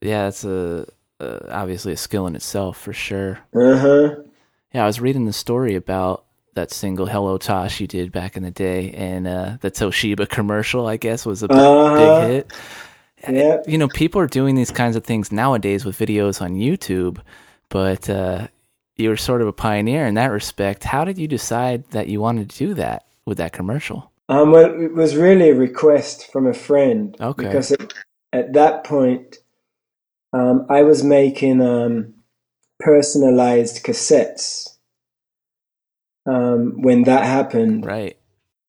Yeah, 0.00 0.28
it's 0.28 0.44
a, 0.44 0.86
a, 1.20 1.52
obviously 1.52 1.92
a 1.92 1.96
skill 1.96 2.26
in 2.26 2.36
itself 2.36 2.78
for 2.78 2.92
sure. 2.92 3.40
Uh 3.54 3.76
huh. 3.76 4.16
Yeah, 4.72 4.84
I 4.84 4.86
was 4.86 5.00
reading 5.00 5.24
the 5.24 5.32
story 5.32 5.74
about 5.74 6.24
that 6.54 6.70
single 6.70 7.06
"Hello 7.06 7.38
Tosh" 7.38 7.80
you 7.80 7.86
did 7.86 8.12
back 8.12 8.36
in 8.36 8.42
the 8.42 8.50
day, 8.50 8.92
and 8.92 9.26
uh, 9.26 9.56
the 9.60 9.70
Toshiba 9.70 10.28
commercial, 10.28 10.86
I 10.86 10.96
guess, 10.96 11.26
was 11.26 11.42
a 11.42 11.52
uh-huh. 11.52 12.20
big 12.20 12.30
hit. 12.30 12.52
Yeah. 13.28 13.62
You 13.66 13.78
know, 13.78 13.88
people 13.88 14.20
are 14.20 14.28
doing 14.28 14.54
these 14.54 14.70
kinds 14.70 14.94
of 14.94 15.04
things 15.04 15.32
nowadays 15.32 15.84
with 15.84 15.98
videos 15.98 16.40
on 16.40 16.54
YouTube, 16.54 17.18
but 17.68 18.08
uh, 18.08 18.46
you 18.96 19.08
were 19.08 19.16
sort 19.16 19.42
of 19.42 19.48
a 19.48 19.52
pioneer 19.52 20.06
in 20.06 20.14
that 20.14 20.30
respect. 20.30 20.84
How 20.84 21.04
did 21.04 21.18
you 21.18 21.26
decide 21.26 21.84
that 21.90 22.08
you 22.08 22.20
wanted 22.20 22.50
to 22.50 22.58
do 22.58 22.74
that 22.74 23.06
with 23.24 23.38
that 23.38 23.52
commercial? 23.52 24.12
Um, 24.28 24.52
well, 24.52 24.80
it 24.80 24.92
was 24.92 25.16
really 25.16 25.50
a 25.50 25.54
request 25.54 26.30
from 26.30 26.46
a 26.46 26.54
friend. 26.54 27.16
Okay. 27.20 27.44
Because 27.44 27.72
at, 27.72 27.94
at 28.32 28.52
that 28.52 28.84
point, 28.84 29.38
um, 30.32 30.66
I 30.68 30.82
was 30.82 31.02
making 31.02 31.62
um, 31.62 32.14
personalized 32.78 33.84
cassettes 33.84 34.76
um, 36.26 36.82
when 36.82 37.04
that 37.04 37.24
happened. 37.24 37.86
Right. 37.86 38.18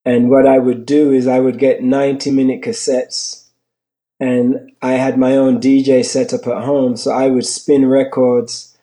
And 0.06 0.30
what 0.30 0.48
I 0.48 0.60
would 0.60 0.86
do 0.86 1.12
is 1.12 1.28
I 1.28 1.39
would 1.39 1.60
get 1.60 1.84
90 1.84 2.32
minute 2.32 2.62
cassettes 2.62 3.50
and 4.20 4.72
I 4.82 4.94
had 4.94 5.18
my 5.18 5.36
own 5.36 5.60
DJ 5.60 6.04
set 6.06 6.34
up 6.34 6.48
at 6.48 6.63
home. 6.63 6.96
So 6.96 7.12
I 7.12 7.28
would 7.28 7.46
spin 7.46 7.86
records 7.86 8.78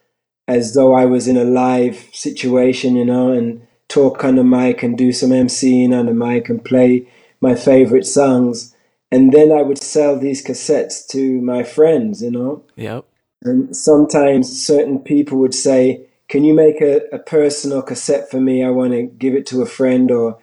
as 0.47 0.75
though 0.75 0.95
I 0.95 1.06
was 1.06 1.26
in 1.26 1.37
a 1.37 1.45
live 1.45 2.09
situation, 2.12 2.97
you 2.97 3.04
know, 3.04 3.33
and 3.33 3.65
talk 3.88 4.25
on 4.25 4.37
the 4.37 4.45
mic 4.45 4.83
and 4.83 4.99
do 4.99 5.12
some 5.12 5.31
MCing 5.31 5.97
on 5.97 6.07
the 6.07 6.14
mic 6.14 6.49
and 6.49 6.64
play 6.64 7.09
my 7.40 7.55
favorite 7.55 8.07
songs. 8.07 8.75
And 9.11 9.33
then 9.33 9.52
I 9.52 9.62
would 9.62 9.78
sell 9.78 10.19
these 10.19 10.45
cassettes 10.45 11.07
to 11.09 11.40
my 11.40 11.62
friends, 11.62 12.23
you 12.23 12.31
know? 12.31 12.64
Yep. 12.76 13.05
And 13.43 13.76
sometimes 13.76 14.61
certain 14.61 14.99
people 14.99 15.38
would 15.38 15.55
say, 15.55 16.07
Can 16.28 16.45
you 16.45 16.55
make 16.55 16.81
a, 16.81 17.02
a 17.12 17.19
personal 17.19 17.83
cassette 17.83 18.31
for 18.31 18.40
me? 18.40 18.64
I 18.64 18.71
want 18.71 18.93
to 18.93 19.02
give 19.02 19.35
it 19.35 19.47
to 19.47 19.62
a 19.62 19.66
friend. 19.66 20.11
Or, 20.11 20.38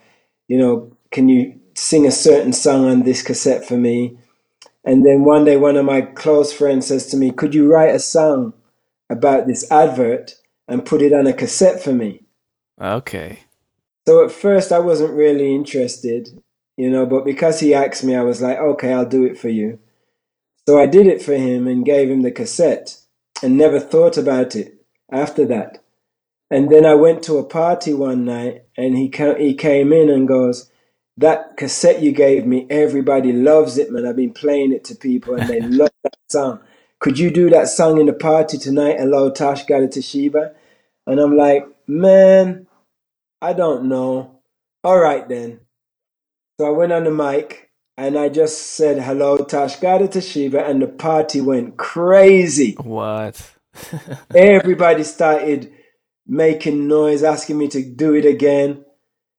you 0.48 0.58
know, 0.58 0.90
can 1.10 1.28
you 1.28 1.60
sing 1.74 2.06
a 2.06 2.10
certain 2.10 2.52
song 2.52 2.88
on 2.88 3.02
this 3.02 3.22
cassette 3.22 3.66
for 3.66 3.76
me? 3.76 4.16
And 4.84 5.04
then 5.04 5.24
one 5.24 5.44
day, 5.44 5.56
one 5.56 5.76
of 5.76 5.84
my 5.84 6.02
close 6.02 6.52
friends 6.52 6.86
says 6.86 7.06
to 7.08 7.16
me, 7.16 7.30
Could 7.30 7.54
you 7.54 7.70
write 7.70 7.94
a 7.94 7.98
song 7.98 8.54
about 9.10 9.46
this 9.46 9.70
advert 9.70 10.36
and 10.66 10.86
put 10.86 11.02
it 11.02 11.12
on 11.12 11.26
a 11.26 11.32
cassette 11.32 11.82
for 11.82 11.92
me? 11.92 12.23
Okay. 12.80 13.40
So 14.06 14.24
at 14.24 14.32
first 14.32 14.72
I 14.72 14.78
wasn't 14.80 15.14
really 15.14 15.54
interested, 15.54 16.42
you 16.76 16.90
know, 16.90 17.06
but 17.06 17.24
because 17.24 17.60
he 17.60 17.74
asked 17.74 18.04
me, 18.04 18.14
I 18.14 18.22
was 18.22 18.42
like, 18.42 18.58
okay, 18.58 18.92
I'll 18.92 19.06
do 19.06 19.24
it 19.24 19.38
for 19.38 19.48
you. 19.48 19.78
So 20.68 20.78
I 20.78 20.86
did 20.86 21.06
it 21.06 21.22
for 21.22 21.34
him 21.34 21.66
and 21.66 21.84
gave 21.84 22.10
him 22.10 22.22
the 22.22 22.30
cassette 22.30 22.98
and 23.42 23.56
never 23.56 23.80
thought 23.80 24.16
about 24.16 24.56
it 24.56 24.74
after 25.10 25.44
that. 25.46 25.82
And 26.50 26.70
then 26.70 26.86
I 26.86 26.94
went 26.94 27.22
to 27.24 27.38
a 27.38 27.44
party 27.44 27.94
one 27.94 28.24
night 28.24 28.64
and 28.76 28.96
he 28.96 29.08
ca- 29.08 29.36
he 29.36 29.54
came 29.54 29.92
in 29.92 30.08
and 30.10 30.28
goes, 30.28 30.70
"That 31.16 31.56
cassette 31.56 32.02
you 32.02 32.12
gave 32.12 32.46
me, 32.46 32.66
everybody 32.70 33.32
loves 33.32 33.78
it, 33.78 33.90
man. 33.90 34.06
I've 34.06 34.16
been 34.16 34.32
playing 34.32 34.72
it 34.72 34.84
to 34.84 34.94
people 34.94 35.34
and 35.34 35.48
they 35.48 35.60
love 35.80 35.90
that 36.02 36.16
song. 36.30 36.60
Could 37.00 37.18
you 37.18 37.30
do 37.30 37.50
that 37.50 37.68
song 37.68 37.98
in 38.00 38.06
the 38.06 38.12
party 38.12 38.56
tonight? 38.58 38.98
Hello, 38.98 39.30
got 39.30 39.68
it. 39.68 40.56
And 41.06 41.20
I'm 41.20 41.36
like, 41.36 41.66
"Man, 41.86 42.66
I 43.40 43.52
don't 43.52 43.88
know. 43.88 44.40
All 44.82 44.98
right 44.98 45.28
then." 45.28 45.60
So 46.58 46.66
I 46.66 46.70
went 46.70 46.92
on 46.92 47.04
the 47.04 47.10
mic 47.10 47.64
and 47.96 48.18
I 48.18 48.28
just 48.28 48.60
said 48.74 49.02
hello, 49.02 49.38
Tosh 49.38 49.76
got 49.76 50.02
it 50.02 50.12
to 50.12 50.20
Sheba, 50.20 50.64
and 50.64 50.82
the 50.82 50.88
party 50.88 51.40
went 51.40 51.76
crazy. 51.76 52.74
What? 52.80 53.52
Everybody 54.34 55.04
started 55.04 55.72
making 56.26 56.88
noise, 56.88 57.22
asking 57.22 57.58
me 57.58 57.68
to 57.68 57.82
do 57.82 58.14
it 58.14 58.24
again. 58.24 58.84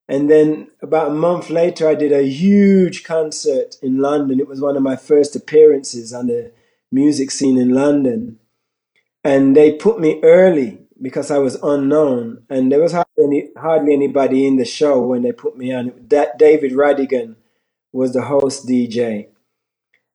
And 0.08 0.30
then 0.30 0.68
about 0.82 1.12
a 1.12 1.14
month 1.14 1.50
later, 1.50 1.88
I 1.88 1.96
did 1.96 2.12
a 2.12 2.28
huge 2.28 3.04
concert 3.04 3.75
in 3.82 3.98
London. 3.98 4.40
It 4.40 4.48
was 4.48 4.62
one 4.62 4.78
of 4.78 4.84
my 4.84 4.96
first 4.96 5.36
appearances 5.36 6.14
on 6.14 6.28
the 6.28 6.52
music 6.92 7.32
scene 7.32 7.58
in 7.58 7.74
London. 7.74 8.40
And 9.24 9.56
they 9.56 9.74
put 9.74 10.00
me 10.00 10.20
early 10.24 10.85
because 11.06 11.30
I 11.30 11.38
was 11.38 11.54
unknown. 11.62 12.42
And 12.50 12.72
there 12.72 12.82
was 12.82 12.92
hardly, 12.92 13.24
any, 13.24 13.50
hardly 13.56 13.94
anybody 13.94 14.48
in 14.48 14.56
the 14.56 14.66
show 14.66 15.00
when 15.00 15.22
they 15.22 15.32
put 15.32 15.56
me 15.56 15.72
on. 15.72 15.94
That 16.08 16.40
David 16.40 16.72
Rodigan 16.72 17.36
was 17.94 18.14
the 18.14 18.24
host 18.24 18.68
DJ. 18.68 19.28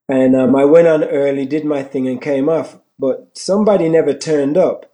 And 0.09 0.35
um, 0.35 0.57
I 0.57 0.65
went 0.65 0.89
on 0.89 1.05
early, 1.05 1.47
did 1.47 1.65
my 1.65 1.85
thing, 1.85 2.09
and 2.09 2.21
came 2.21 2.49
off. 2.49 2.77
But 2.99 3.39
somebody 3.39 3.89
never 3.89 4.13
turned 4.13 4.57
up. 4.57 4.93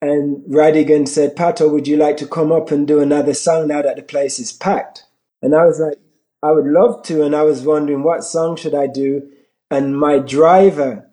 And 0.00 0.42
Rodigan 0.46 1.06
said, 1.06 1.36
Pato, 1.36 1.70
would 1.70 1.86
you 1.86 1.96
like 1.96 2.16
to 2.16 2.26
come 2.26 2.50
up 2.50 2.72
and 2.72 2.84
do 2.84 2.98
another 2.98 3.32
song 3.32 3.68
now 3.68 3.80
that 3.80 3.94
the 3.94 4.02
place 4.02 4.40
is 4.40 4.52
packed? 4.52 5.04
And 5.40 5.54
I 5.54 5.66
was 5.66 5.78
like, 5.78 5.98
I 6.42 6.50
would 6.50 6.66
love 6.66 7.04
to. 7.04 7.22
And 7.22 7.36
I 7.36 7.44
was 7.44 7.62
wondering, 7.62 8.02
what 8.02 8.24
song 8.24 8.56
should 8.56 8.74
I 8.74 8.88
do? 8.88 9.30
And 9.70 9.96
my 9.96 10.18
driver, 10.18 11.08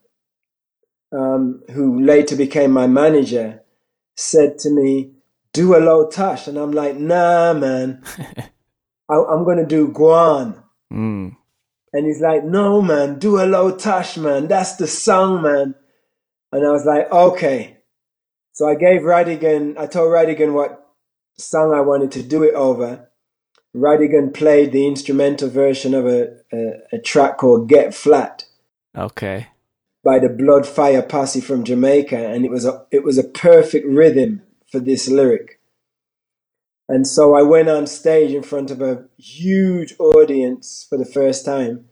um, 1.12 1.62
who 1.74 2.04
later 2.04 2.36
became 2.36 2.72
my 2.72 2.88
manager, 2.88 3.62
said 4.19 4.59
to 4.59 4.69
me, 4.69 5.11
do 5.53 5.73
Hello 5.73 6.09
Tosh. 6.09 6.47
And 6.47 6.57
I'm 6.57 6.71
like, 6.71 6.95
nah, 6.95 7.53
man, 7.53 8.03
I, 9.09 9.15
am 9.15 9.43
going 9.43 9.57
to 9.57 9.65
do 9.65 9.88
Guan. 9.88 10.61
Mm. 10.91 11.35
And 11.93 12.05
he's 12.05 12.21
like, 12.21 12.43
no, 12.43 12.81
man, 12.81 13.17
do 13.17 13.38
Hello 13.38 13.75
Tosh, 13.75 14.17
man. 14.17 14.47
That's 14.47 14.75
the 14.75 14.88
song, 14.88 15.41
man. 15.41 15.75
And 16.51 16.65
I 16.65 16.71
was 16.71 16.85
like, 16.85 17.11
okay. 17.11 17.77
So 18.51 18.67
I 18.67 18.75
gave 18.75 19.01
Rodigan, 19.01 19.77
I 19.77 19.88
told 19.88 20.11
Rodigan 20.11 20.53
what 20.53 20.85
song 21.38 21.73
I 21.73 21.81
wanted 21.81 22.11
to 22.13 22.23
do 22.23 22.43
it 22.43 22.53
over. 22.53 23.09
Rodigan 23.75 24.33
played 24.33 24.71
the 24.71 24.85
instrumental 24.85 25.49
version 25.49 25.93
of 25.93 26.05
a, 26.05 26.39
a, 26.51 26.71
a 26.93 26.99
track 26.99 27.38
called 27.38 27.69
Get 27.69 27.93
Flat. 27.93 28.45
Okay. 28.97 29.47
By 30.10 30.20
the 30.20 30.30
Blood 30.30 30.68
Fire 30.68 31.04
Posse 31.04 31.42
from 31.42 31.66
Jamaica, 31.66 32.18
and 32.34 32.46
it 32.46 32.51
was 32.51 32.66
a 32.66 32.86
it 32.92 33.04
was 33.04 33.20
a 33.20 33.24
perfect 33.24 33.86
rhythm 33.88 34.42
for 34.72 34.80
this 34.80 35.08
lyric. 35.10 35.60
And 36.89 37.08
so 37.08 37.36
I 37.36 37.44
went 37.44 37.70
on 37.70 37.88
stage 37.88 38.32
in 38.32 38.44
front 38.44 38.72
of 38.72 38.82
a 38.82 39.06
huge 39.18 39.96
audience 40.00 40.88
for 40.89 40.98
the 40.98 41.06
first 41.06 41.46
time, 41.46 41.86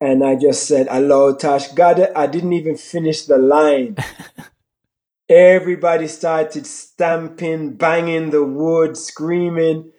and 0.00 0.24
I 0.24 0.36
just 0.36 0.66
said, 0.68 0.88
"Hello, 0.90 1.34
Tosh." 1.34 1.68
God, 1.72 2.00
I 2.16 2.26
didn't 2.28 2.54
even 2.54 2.76
finish 2.76 3.26
the 3.26 3.38
line. 3.38 3.96
Everybody 5.30 6.08
started 6.08 6.66
stamping, 6.66 7.74
banging 7.74 8.30
the 8.30 8.44
wood, 8.44 8.96
screaming. 8.96 9.92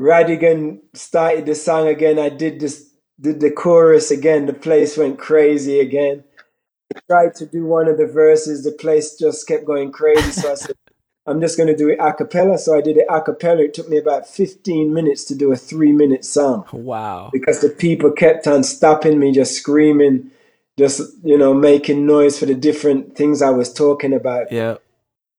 Rodigan 0.00 0.80
started 0.94 1.46
the 1.46 1.54
song 1.54 1.88
again. 1.88 2.18
I 2.18 2.30
did 2.30 2.60
this, 2.60 2.90
did 3.20 3.40
the 3.40 3.52
chorus 3.52 4.10
again. 4.10 4.46
The 4.46 4.54
place 4.54 4.98
went 4.98 5.18
crazy 5.18 5.80
again. 5.80 6.24
I 6.94 7.00
tried 7.08 7.34
to 7.36 7.46
do 7.46 7.64
one 7.64 7.88
of 7.88 7.98
the 7.98 8.06
verses. 8.06 8.64
The 8.64 8.72
place 8.72 9.16
just 9.16 9.46
kept 9.46 9.64
going 9.64 9.92
crazy. 9.92 10.32
So 10.32 10.52
I 10.52 10.54
said, 10.54 10.76
I'm 11.26 11.40
just 11.40 11.56
going 11.56 11.68
to 11.68 11.76
do 11.76 11.88
it 11.88 11.98
a 12.00 12.12
cappella. 12.12 12.58
So 12.58 12.76
I 12.76 12.80
did 12.80 12.96
it 12.96 13.06
a 13.08 13.20
cappella. 13.20 13.62
It 13.62 13.74
took 13.74 13.88
me 13.88 13.96
about 13.96 14.28
15 14.28 14.92
minutes 14.92 15.24
to 15.24 15.34
do 15.34 15.52
a 15.52 15.56
three 15.56 15.92
minute 15.92 16.24
song. 16.24 16.66
Wow. 16.72 17.30
Because 17.32 17.60
the 17.60 17.70
people 17.70 18.12
kept 18.12 18.46
on 18.46 18.62
stopping 18.62 19.18
me, 19.18 19.32
just 19.32 19.54
screaming 19.54 20.30
just 20.76 21.00
you 21.22 21.38
know 21.38 21.54
making 21.54 22.06
noise 22.06 22.38
for 22.38 22.46
the 22.46 22.54
different 22.54 23.16
things 23.16 23.42
I 23.42 23.50
was 23.50 23.72
talking 23.72 24.12
about 24.12 24.50
yeah. 24.50 24.76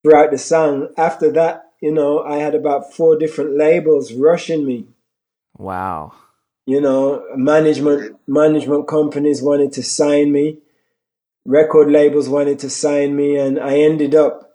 throughout 0.04 0.32
the 0.32 0.38
song. 0.38 0.90
After 0.98 1.32
that, 1.32 1.72
you 1.82 1.92
know, 1.92 2.24
I 2.24 2.38
had 2.38 2.56
about 2.56 2.94
four 2.94 3.18
different 3.18 3.58
labels 3.58 4.14
rushing 4.14 4.66
me. 4.66 4.88
Wow. 5.58 6.14
You 6.66 6.82
know, 6.82 7.26
management 7.36 8.18
management 8.28 8.88
companies 8.88 9.42
wanted 9.42 9.74
to 9.74 9.84
sign 9.84 10.32
me, 10.32 10.60
record 11.46 11.92
labels 11.92 12.28
wanted 12.28 12.60
to 12.60 12.70
sign 12.70 13.16
me, 13.16 13.38
and 13.38 13.60
I 13.60 13.78
ended 13.78 14.16
up 14.16 14.46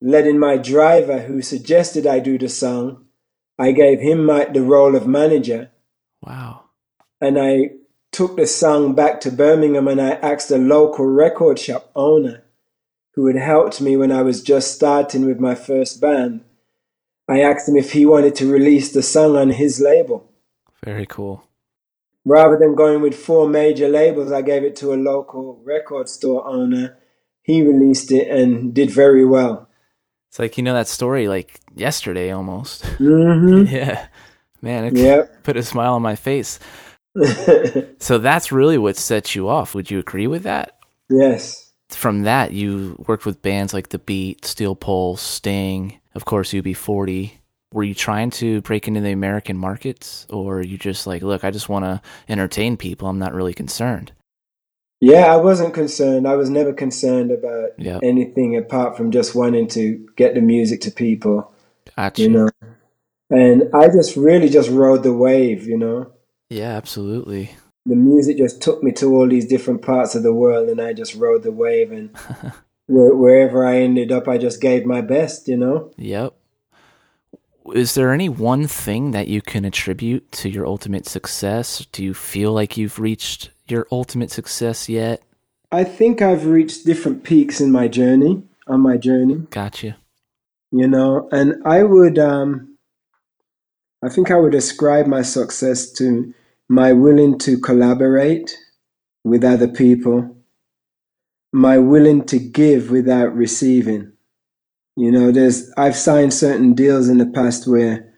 letting 0.00 0.38
my 0.38 0.56
driver, 0.56 1.20
who 1.20 1.40
suggested 1.40 2.06
I 2.06 2.18
do 2.18 2.36
the 2.36 2.48
song, 2.48 3.06
I 3.58 3.72
gave 3.72 4.00
him 4.00 4.26
my, 4.26 4.46
the 4.46 4.62
role 4.62 4.96
of 4.96 5.06
manager. 5.06 5.70
Wow. 6.22 6.64
And 7.20 7.38
I 7.38 7.70
took 8.10 8.36
the 8.36 8.46
song 8.46 8.94
back 8.94 9.20
to 9.20 9.30
Birmingham 9.30 9.88
and 9.88 10.00
I 10.00 10.10
asked 10.10 10.50
a 10.50 10.58
local 10.58 11.06
record 11.06 11.58
shop 11.58 11.90
owner 11.94 12.42
who 13.14 13.26
had 13.26 13.36
helped 13.36 13.80
me 13.80 13.96
when 13.96 14.10
I 14.10 14.22
was 14.22 14.42
just 14.42 14.74
starting 14.74 15.26
with 15.26 15.38
my 15.38 15.54
first 15.54 16.00
band. 16.00 16.44
I 17.28 17.40
asked 17.40 17.68
him 17.68 17.76
if 17.76 17.92
he 17.92 18.04
wanted 18.04 18.34
to 18.36 18.52
release 18.52 18.92
the 18.92 19.02
song 19.02 19.36
on 19.36 19.50
his 19.50 19.80
label. 19.80 20.30
Very 20.84 21.06
cool. 21.06 21.46
Rather 22.24 22.56
than 22.56 22.74
going 22.74 23.00
with 23.02 23.14
four 23.16 23.48
major 23.48 23.88
labels, 23.88 24.30
I 24.30 24.42
gave 24.42 24.62
it 24.62 24.76
to 24.76 24.92
a 24.92 24.96
local 24.96 25.60
record 25.64 26.08
store 26.08 26.46
owner. 26.46 26.96
He 27.42 27.62
released 27.62 28.12
it 28.12 28.28
and 28.28 28.72
did 28.72 28.90
very 28.90 29.24
well. 29.24 29.68
It's 30.28 30.38
like 30.38 30.56
you 30.56 30.62
know 30.62 30.74
that 30.74 30.88
story 30.88 31.28
like 31.28 31.60
yesterday 31.74 32.30
almost. 32.30 32.84
Mm-hmm. 32.98 33.74
yeah. 33.74 34.06
Man, 34.62 34.84
it 34.84 34.96
Yep. 34.96 35.42
put 35.42 35.56
a 35.56 35.62
smile 35.62 35.94
on 35.94 36.02
my 36.02 36.16
face. 36.16 36.58
So 37.98 38.18
that's 38.18 38.50
really 38.50 38.78
what 38.78 38.96
set 38.96 39.34
you 39.34 39.48
off. 39.48 39.74
Would 39.74 39.90
you 39.90 39.98
agree 39.98 40.26
with 40.26 40.44
that? 40.44 40.78
yes. 41.10 41.72
From 41.90 42.22
that, 42.22 42.52
you 42.52 42.96
worked 43.06 43.26
with 43.26 43.42
bands 43.42 43.74
like 43.74 43.90
The 43.90 43.98
Beat, 43.98 44.46
Steel 44.46 44.74
Pulse, 44.74 45.20
Sting, 45.20 46.00
of 46.14 46.24
course, 46.24 46.52
UB40. 46.52 47.32
Were 47.72 47.82
you 47.84 47.94
trying 47.94 48.30
to 48.30 48.60
break 48.62 48.86
into 48.88 49.00
the 49.00 49.12
American 49.12 49.56
markets, 49.56 50.26
or 50.30 50.62
you 50.62 50.76
just 50.78 51.06
like, 51.06 51.22
look, 51.22 51.44
I 51.44 51.50
just 51.50 51.68
want 51.68 51.84
to 51.84 52.00
entertain 52.28 52.76
people. 52.76 53.08
I'm 53.08 53.18
not 53.18 53.34
really 53.34 53.54
concerned. 53.54 54.12
Yeah, 55.00 55.32
I 55.32 55.36
wasn't 55.36 55.74
concerned. 55.74 56.28
I 56.28 56.36
was 56.36 56.48
never 56.48 56.72
concerned 56.72 57.32
about 57.32 57.70
Yep. 57.78 58.00
anything 58.04 58.56
apart 58.56 58.96
from 58.96 59.10
just 59.10 59.34
wanting 59.34 59.66
to 59.68 60.06
get 60.16 60.34
the 60.34 60.40
music 60.40 60.80
to 60.82 60.90
people. 60.92 61.52
Gotcha. 61.96 62.22
you 62.22 62.28
know. 62.30 62.48
And 63.30 63.64
I 63.74 63.88
just 63.88 64.16
really 64.16 64.48
just 64.48 64.70
rode 64.70 65.02
the 65.02 65.12
wave, 65.12 65.66
you 65.66 65.76
know. 65.78 66.12
Yeah, 66.50 66.76
absolutely. 66.76 67.50
The 67.86 67.96
music 67.96 68.36
just 68.36 68.60
took 68.62 68.82
me 68.82 68.92
to 68.92 69.06
all 69.16 69.26
these 69.26 69.46
different 69.46 69.82
parts 69.82 70.14
of 70.14 70.22
the 70.22 70.32
world, 70.34 70.68
and 70.68 70.80
I 70.80 70.92
just 70.92 71.14
rode 71.16 71.42
the 71.42 71.50
wave. 71.50 71.90
And 71.90 72.10
wherever 72.88 73.66
I 73.66 73.78
ended 73.80 74.12
up, 74.12 74.28
I 74.28 74.38
just 74.38 74.60
gave 74.60 74.84
my 74.86 75.00
best, 75.00 75.48
you 75.48 75.56
know. 75.56 75.90
Yep. 75.96 76.34
Is 77.74 77.94
there 77.94 78.12
any 78.12 78.28
one 78.28 78.66
thing 78.66 79.12
that 79.12 79.28
you 79.28 79.40
can 79.40 79.64
attribute 79.64 80.30
to 80.32 80.48
your 80.48 80.66
ultimate 80.66 81.06
success? 81.06 81.86
Do 81.92 82.02
you 82.02 82.14
feel 82.14 82.52
like 82.52 82.76
you've 82.76 82.98
reached 82.98 83.50
your 83.68 83.86
ultimate 83.92 84.30
success 84.30 84.88
yet? 84.88 85.22
I 85.70 85.84
think 85.84 86.20
I've 86.20 86.46
reached 86.46 86.84
different 86.84 87.24
peaks 87.24 87.60
in 87.60 87.72
my 87.72 87.88
journey, 87.88 88.42
on 88.66 88.80
my 88.80 88.96
journey, 88.96 89.46
Gotcha. 89.50 89.96
you 90.70 90.86
know. 90.86 91.28
And 91.32 91.62
I 91.64 91.82
would, 91.82 92.18
um, 92.18 92.76
I 94.04 94.08
think 94.08 94.30
I 94.30 94.36
would 94.36 94.54
ascribe 94.54 95.06
my 95.06 95.22
success 95.22 95.90
to 95.92 96.34
my 96.68 96.92
willing 96.92 97.38
to 97.38 97.58
collaborate 97.58 98.56
with 99.24 99.44
other 99.44 99.68
people, 99.68 100.36
my 101.52 101.78
willing 101.78 102.24
to 102.26 102.38
give 102.38 102.90
without 102.90 103.34
receiving. 103.34 104.12
You 104.96 105.10
know, 105.10 105.30
there's 105.32 105.70
I've 105.76 105.96
signed 105.96 106.34
certain 106.34 106.74
deals 106.74 107.08
in 107.08 107.18
the 107.18 107.26
past 107.26 107.66
where 107.66 108.12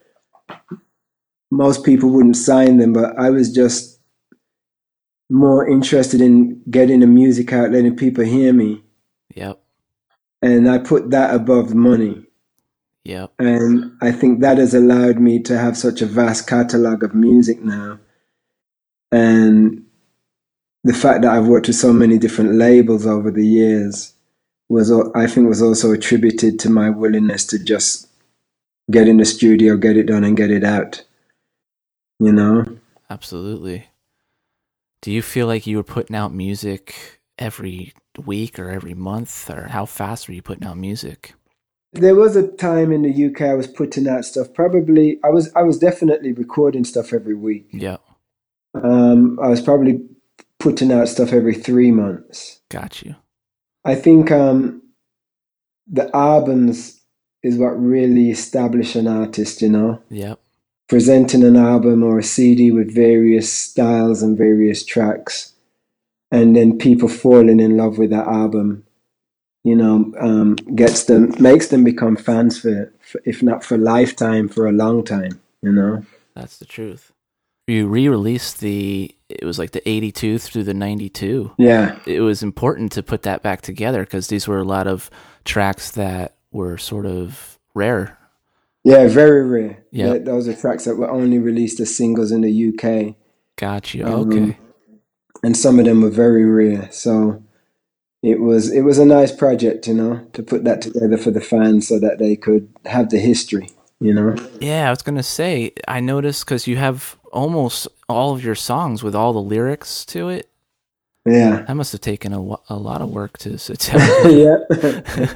most 1.50 1.84
people 1.84 2.10
wouldn't 2.10 2.36
sign 2.36 2.78
them, 2.78 2.92
but 2.92 3.16
I 3.18 3.30
was 3.30 3.52
just 3.52 4.00
more 5.30 5.66
interested 5.68 6.20
in 6.20 6.62
getting 6.70 7.00
the 7.00 7.06
music 7.06 7.52
out, 7.52 7.70
letting 7.70 7.96
people 7.96 8.24
hear 8.24 8.52
me, 8.52 8.82
Yep. 9.34 9.60
and 10.42 10.68
I 10.68 10.78
put 10.78 11.10
that 11.10 11.34
above 11.34 11.74
money. 11.74 12.26
Yep. 13.04 13.32
And 13.38 13.92
I 14.00 14.12
think 14.12 14.40
that 14.40 14.58
has 14.58 14.74
allowed 14.74 15.18
me 15.20 15.40
to 15.42 15.58
have 15.58 15.76
such 15.76 16.02
a 16.02 16.06
vast 16.06 16.46
catalog 16.48 17.02
of 17.04 17.14
music 17.14 17.62
now 17.62 18.00
and 19.12 19.84
the 20.82 20.94
fact 20.94 21.22
that 21.22 21.32
I've 21.32 21.46
worked 21.46 21.68
with 21.68 21.76
so 21.76 21.92
many 21.92 22.18
different 22.18 22.54
labels 22.54 23.06
over 23.06 23.30
the 23.30 23.46
years 23.46 24.13
was, 24.68 24.90
I 25.14 25.26
think, 25.26 25.49
was 25.49 25.62
also 25.62 25.92
attributed 25.92 26.59
to 26.61 26.71
my 26.71 26.90
willingness 26.90 27.47
to 27.47 27.59
just 27.59 28.09
get 28.90 29.09
in 29.09 29.18
the 29.18 29.25
studio, 29.25 29.76
get 29.76 29.97
it 29.97 30.06
done, 30.06 30.25
and 30.25 30.37
get 30.37 30.50
it 30.50 30.64
out. 30.64 31.04
You 32.18 32.33
know? 32.33 32.78
Absolutely. 33.11 33.88
Do 35.02 35.12
you 35.12 35.23
feel 35.23 35.47
like 35.47 35.66
you 35.66 35.76
were 35.76 35.83
putting 35.83 36.16
out 36.16 36.33
music 36.33 37.21
every 37.38 37.92
week 38.25 38.59
or 38.59 38.71
every 38.71 38.94
month, 38.94 39.50
or 39.50 39.68
how 39.68 39.85
fast 39.85 40.28
were 40.28 40.35
you 40.35 40.42
putting 40.42 40.66
out 40.66 40.78
music? 40.78 41.35
There 41.92 42.14
was 42.14 42.35
a 42.35 42.49
time 42.49 42.90
in 42.90 43.02
the 43.02 43.26
UK 43.26 43.42
I 43.42 43.54
was 43.54 43.66
putting 43.66 44.09
out 44.09 44.25
stuff. 44.25 44.52
Probably, 44.54 45.21
I 45.23 45.28
was 45.28 45.52
I 45.54 45.62
was 45.62 45.78
definitely 45.78 46.33
recording 46.33 46.85
stuff 46.85 47.12
every 47.12 47.35
week. 47.35 47.68
Yeah. 47.71 47.99
Um, 48.75 49.38
I 49.40 49.49
was 49.49 49.61
probably 49.61 50.00
putting 50.59 50.90
out 50.90 51.09
stuff 51.09 51.33
every 51.33 51.54
three 51.54 51.90
months. 51.90 52.61
Got 52.68 53.02
you. 53.02 53.14
I 53.84 53.94
think 53.94 54.30
um, 54.30 54.82
the 55.86 56.14
albums 56.14 57.00
is 57.42 57.58
what 57.58 57.70
really 57.70 58.30
establish 58.30 58.96
an 58.96 59.06
artist. 59.06 59.62
You 59.62 59.70
know. 59.70 60.02
Yep. 60.10 60.40
Presenting 60.86 61.42
an 61.42 61.56
album 61.56 62.02
or 62.02 62.18
a 62.18 62.22
CD 62.22 62.70
with 62.70 62.94
various 62.94 63.50
styles 63.50 64.22
and 64.22 64.36
various 64.36 64.84
tracks, 64.84 65.54
and 66.30 66.54
then 66.54 66.78
people 66.78 67.08
falling 67.08 67.58
in 67.58 67.76
love 67.76 67.96
with 67.96 68.10
that 68.10 68.26
album 68.26 68.84
you 69.64 69.74
know, 69.74 70.12
um, 70.20 70.54
gets 70.76 71.04
them, 71.04 71.34
makes 71.40 71.68
them 71.68 71.82
become 71.82 72.16
fans 72.16 72.60
for, 72.60 72.92
for, 73.00 73.20
if 73.24 73.42
not 73.42 73.64
for 73.64 73.78
lifetime, 73.78 74.48
for 74.48 74.66
a 74.66 74.72
long 74.72 75.02
time, 75.02 75.40
you 75.62 75.72
know? 75.72 76.04
That's 76.34 76.58
the 76.58 76.66
truth. 76.66 77.12
You 77.66 77.88
re 77.88 78.06
released 78.08 78.60
the, 78.60 79.14
it 79.40 79.44
was 79.44 79.58
like 79.58 79.72
the 79.72 79.86
82 79.88 80.38
through 80.38 80.64
the 80.64 80.74
92. 80.74 81.52
Yeah. 81.58 81.98
It 82.06 82.20
was 82.20 82.42
important 82.42 82.92
to 82.92 83.02
put 83.02 83.22
that 83.22 83.42
back 83.42 83.62
together 83.62 84.04
because 84.04 84.28
these 84.28 84.46
were 84.48 84.58
a 84.58 84.64
lot 84.64 84.86
of 84.86 85.10
tracks 85.44 85.92
that 85.92 86.36
were 86.50 86.78
sort 86.78 87.06
of 87.06 87.58
rare. 87.74 88.18
Yeah, 88.84 89.06
very 89.08 89.46
rare. 89.46 89.84
Yeah. 89.90 90.18
Those 90.18 90.46
are 90.48 90.54
tracks 90.54 90.84
that 90.84 90.96
were 90.96 91.10
only 91.10 91.38
released 91.38 91.80
as 91.80 91.96
singles 91.96 92.30
in 92.32 92.42
the 92.42 92.68
UK. 92.68 93.16
Got 93.56 93.94
you. 93.94 94.04
Um, 94.06 94.32
okay. 94.32 94.58
And 95.42 95.56
some 95.56 95.78
of 95.78 95.84
them 95.84 96.02
were 96.02 96.10
very 96.10 96.44
rare. 96.44 96.88
So, 96.90 97.42
it 98.24 98.40
was 98.40 98.72
it 98.72 98.80
was 98.80 98.98
a 98.98 99.04
nice 99.04 99.30
project, 99.30 99.86
you 99.86 99.92
know, 99.92 100.26
to 100.32 100.42
put 100.42 100.64
that 100.64 100.80
together 100.80 101.18
for 101.18 101.30
the 101.30 101.42
fans 101.42 101.86
so 101.86 101.98
that 101.98 102.18
they 102.18 102.36
could 102.36 102.72
have 102.86 103.10
the 103.10 103.18
history, 103.18 103.68
you 104.00 104.14
know. 104.14 104.34
Yeah, 104.62 104.86
I 104.86 104.90
was 104.90 105.02
gonna 105.02 105.22
say 105.22 105.72
I 105.86 106.00
noticed 106.00 106.46
because 106.46 106.66
you 106.66 106.76
have 106.78 107.18
almost 107.34 107.88
all 108.08 108.32
of 108.32 108.42
your 108.42 108.54
songs 108.54 109.02
with 109.02 109.14
all 109.14 109.32
the 109.32 109.42
lyrics 109.42 110.04
to 110.06 110.28
it. 110.28 110.48
Yeah, 111.26 111.64
that 111.66 111.74
must 111.74 111.92
have 111.92 112.00
taken 112.00 112.32
a, 112.32 112.38
a 112.68 112.76
lot 112.76 113.00
of 113.00 113.10
work 113.10 113.38
to 113.38 113.58
sit 113.58 113.78
down. 113.80 114.00
yeah, 114.30 114.56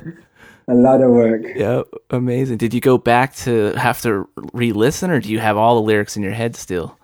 a 0.69 0.75
lot 0.75 1.03
of 1.03 1.11
work. 1.11 1.43
Yeah, 1.55 1.83
amazing. 2.11 2.59
Did 2.59 2.75
you 2.75 2.81
go 2.81 2.99
back 2.99 3.35
to 3.37 3.73
have 3.75 4.01
to 4.03 4.29
re-listen, 4.53 5.11
or 5.11 5.21
do 5.21 5.31
you 5.31 5.41
have 5.41 5.57
all 5.57 5.77
the 5.77 5.83
lyrics 5.83 6.17
in 6.17 6.23
your 6.23 6.33
head 6.33 6.57
still? 6.57 6.99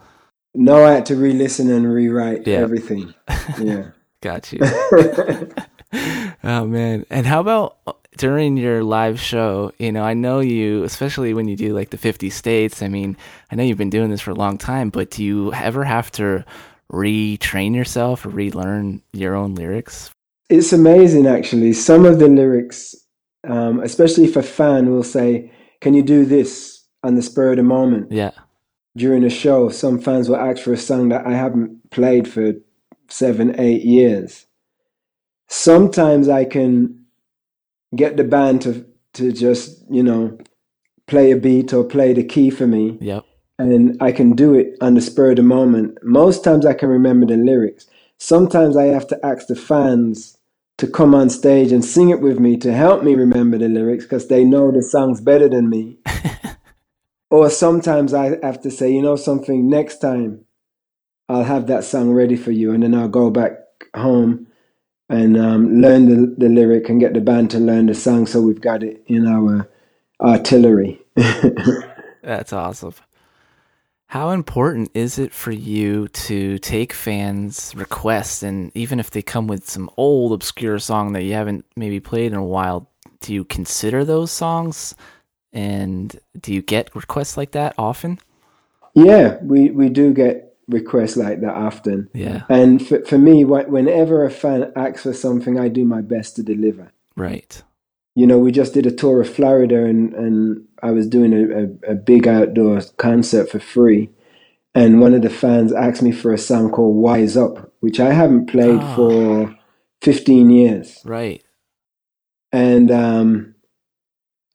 No, 0.54 0.84
I 0.84 0.92
had 0.92 1.06
to 1.06 1.16
re-listen 1.16 1.70
and 1.70 1.92
rewrite 1.92 2.46
yeah. 2.46 2.58
everything. 2.58 3.14
Yeah. 3.58 3.88
Got 4.20 4.52
you. 4.52 4.60
oh 6.42 6.64
man. 6.66 7.04
And 7.10 7.26
how 7.26 7.40
about 7.40 7.76
during 8.16 8.56
your 8.56 8.82
live 8.82 9.20
show? 9.20 9.72
You 9.78 9.92
know, 9.92 10.02
I 10.02 10.14
know 10.14 10.40
you, 10.40 10.84
especially 10.84 11.34
when 11.34 11.48
you 11.48 11.56
do 11.56 11.74
like 11.74 11.90
the 11.90 11.98
50 11.98 12.30
states. 12.30 12.82
I 12.82 12.88
mean, 12.88 13.16
I 13.50 13.56
know 13.56 13.62
you've 13.62 13.78
been 13.78 13.90
doing 13.90 14.10
this 14.10 14.20
for 14.20 14.30
a 14.30 14.34
long 14.34 14.58
time, 14.58 14.90
but 14.90 15.10
do 15.10 15.24
you 15.24 15.52
ever 15.54 15.84
have 15.84 16.10
to 16.12 16.44
retrain 16.92 17.74
yourself 17.74 18.24
or 18.24 18.30
relearn 18.30 19.02
your 19.12 19.34
own 19.34 19.54
lyrics? 19.54 20.10
It's 20.48 20.72
amazing, 20.72 21.26
actually. 21.26 21.72
Some 21.72 22.04
of 22.04 22.18
the 22.18 22.28
lyrics, 22.28 22.94
um, 23.44 23.80
especially 23.80 24.24
if 24.24 24.36
a 24.36 24.42
fan 24.42 24.90
will 24.90 25.02
say, 25.02 25.50
Can 25.80 25.94
you 25.94 26.02
do 26.02 26.24
this 26.24 26.84
on 27.02 27.14
the 27.14 27.22
spur 27.22 27.50
of 27.50 27.56
the 27.56 27.62
moment? 27.62 28.12
Yeah. 28.12 28.32
During 28.96 29.24
a 29.24 29.30
show, 29.30 29.70
some 29.70 30.00
fans 30.00 30.28
will 30.28 30.36
ask 30.36 30.62
for 30.62 30.72
a 30.72 30.76
song 30.76 31.08
that 31.08 31.26
I 31.26 31.32
haven't 31.32 31.90
played 31.90 32.28
for 32.28 32.52
seven, 33.08 33.58
eight 33.58 33.82
years 33.82 34.46
sometimes 35.48 36.28
I 36.28 36.44
can 36.44 37.03
get 37.96 38.16
the 38.16 38.24
band 38.24 38.62
to 38.62 38.86
to 39.14 39.32
just 39.32 39.84
you 39.90 40.02
know 40.02 40.38
play 41.06 41.30
a 41.30 41.36
beat 41.36 41.72
or 41.72 41.84
play 41.84 42.12
the 42.12 42.24
key 42.24 42.50
for 42.50 42.66
me. 42.66 42.98
Yep. 43.00 43.24
And 43.58 43.96
I 44.02 44.10
can 44.10 44.32
do 44.32 44.54
it 44.54 44.76
on 44.80 44.94
the 44.94 45.00
spur 45.00 45.30
of 45.30 45.36
the 45.36 45.42
moment. 45.42 45.98
Most 46.02 46.42
times 46.42 46.66
I 46.66 46.74
can 46.74 46.88
remember 46.88 47.26
the 47.26 47.36
lyrics. 47.36 47.86
Sometimes 48.18 48.76
I 48.76 48.86
have 48.86 49.06
to 49.08 49.26
ask 49.26 49.46
the 49.46 49.54
fans 49.54 50.36
to 50.78 50.88
come 50.88 51.14
on 51.14 51.30
stage 51.30 51.70
and 51.70 51.84
sing 51.84 52.10
it 52.10 52.20
with 52.20 52.40
me 52.40 52.56
to 52.56 52.72
help 52.72 53.04
me 53.04 53.14
remember 53.14 53.58
the 53.58 53.68
lyrics 53.68 54.04
because 54.04 54.26
they 54.26 54.44
know 54.44 54.72
the 54.72 54.82
songs 54.82 55.20
better 55.20 55.48
than 55.48 55.68
me. 55.70 55.98
or 57.30 57.48
sometimes 57.48 58.12
I 58.12 58.38
have 58.44 58.60
to 58.62 58.70
say, 58.70 58.90
you 58.90 59.02
know 59.02 59.14
something, 59.14 59.68
next 59.68 59.98
time 59.98 60.44
I'll 61.28 61.44
have 61.44 61.68
that 61.68 61.84
song 61.84 62.10
ready 62.10 62.36
for 62.36 62.50
you 62.50 62.72
and 62.72 62.82
then 62.82 62.94
I'll 62.94 63.08
go 63.08 63.30
back 63.30 63.52
home 63.94 64.48
and 65.08 65.36
um, 65.36 65.80
learn 65.80 66.06
the, 66.08 66.34
the 66.38 66.48
lyric 66.48 66.88
and 66.88 67.00
get 67.00 67.14
the 67.14 67.20
band 67.20 67.50
to 67.50 67.58
learn 67.58 67.86
the 67.86 67.94
song 67.94 68.26
so 68.26 68.40
we've 68.40 68.60
got 68.60 68.82
it 68.82 69.02
in 69.06 69.26
our 69.26 69.68
artillery. 70.20 71.00
That's 72.22 72.52
awesome. 72.52 72.94
How 74.06 74.30
important 74.30 74.90
is 74.94 75.18
it 75.18 75.32
for 75.32 75.50
you 75.50 76.08
to 76.08 76.58
take 76.58 76.92
fans' 76.92 77.74
requests 77.74 78.42
and 78.42 78.70
even 78.74 79.00
if 79.00 79.10
they 79.10 79.22
come 79.22 79.46
with 79.46 79.68
some 79.68 79.90
old 79.96 80.32
obscure 80.32 80.78
song 80.78 81.12
that 81.12 81.24
you 81.24 81.32
haven't 81.32 81.64
maybe 81.74 82.00
played 82.00 82.32
in 82.32 82.38
a 82.38 82.44
while, 82.44 82.88
do 83.20 83.34
you 83.34 83.44
consider 83.44 84.04
those 84.04 84.30
songs? 84.30 84.94
And 85.52 86.18
do 86.40 86.52
you 86.52 86.62
get 86.62 86.94
requests 86.94 87.36
like 87.36 87.52
that 87.52 87.74
often? 87.76 88.18
Yeah, 88.94 89.38
we, 89.42 89.70
we 89.70 89.88
do 89.88 90.14
get 90.14 90.53
requests 90.68 91.16
like 91.16 91.40
that 91.40 91.54
often. 91.54 92.08
Yeah. 92.14 92.42
And 92.48 92.86
for, 92.86 93.04
for 93.04 93.18
me, 93.18 93.44
whenever 93.44 94.24
a 94.24 94.30
fan 94.30 94.72
asks 94.76 95.02
for 95.02 95.12
something, 95.12 95.58
I 95.58 95.68
do 95.68 95.84
my 95.84 96.00
best 96.00 96.36
to 96.36 96.42
deliver. 96.42 96.92
Right. 97.16 97.62
You 98.14 98.26
know, 98.26 98.38
we 98.38 98.52
just 98.52 98.74
did 98.74 98.86
a 98.86 98.92
tour 98.92 99.20
of 99.20 99.28
Florida 99.28 99.84
and, 99.84 100.14
and 100.14 100.64
I 100.82 100.92
was 100.92 101.06
doing 101.06 101.32
a, 101.32 101.90
a, 101.90 101.92
a 101.92 101.94
big 101.94 102.28
outdoor 102.28 102.80
concert 102.96 103.50
for 103.50 103.58
free. 103.58 104.10
And 104.74 105.00
one 105.00 105.14
of 105.14 105.22
the 105.22 105.30
fans 105.30 105.72
asked 105.72 106.02
me 106.02 106.12
for 106.12 106.32
a 106.32 106.38
song 106.38 106.70
called 106.70 106.96
Wise 106.96 107.36
Up, 107.36 107.72
which 107.80 108.00
I 108.00 108.12
haven't 108.12 108.46
played 108.46 108.80
oh. 108.80 108.96
for 108.96 109.56
15 110.02 110.50
years. 110.50 111.00
Right. 111.04 111.42
And 112.52 112.90
um, 112.90 113.54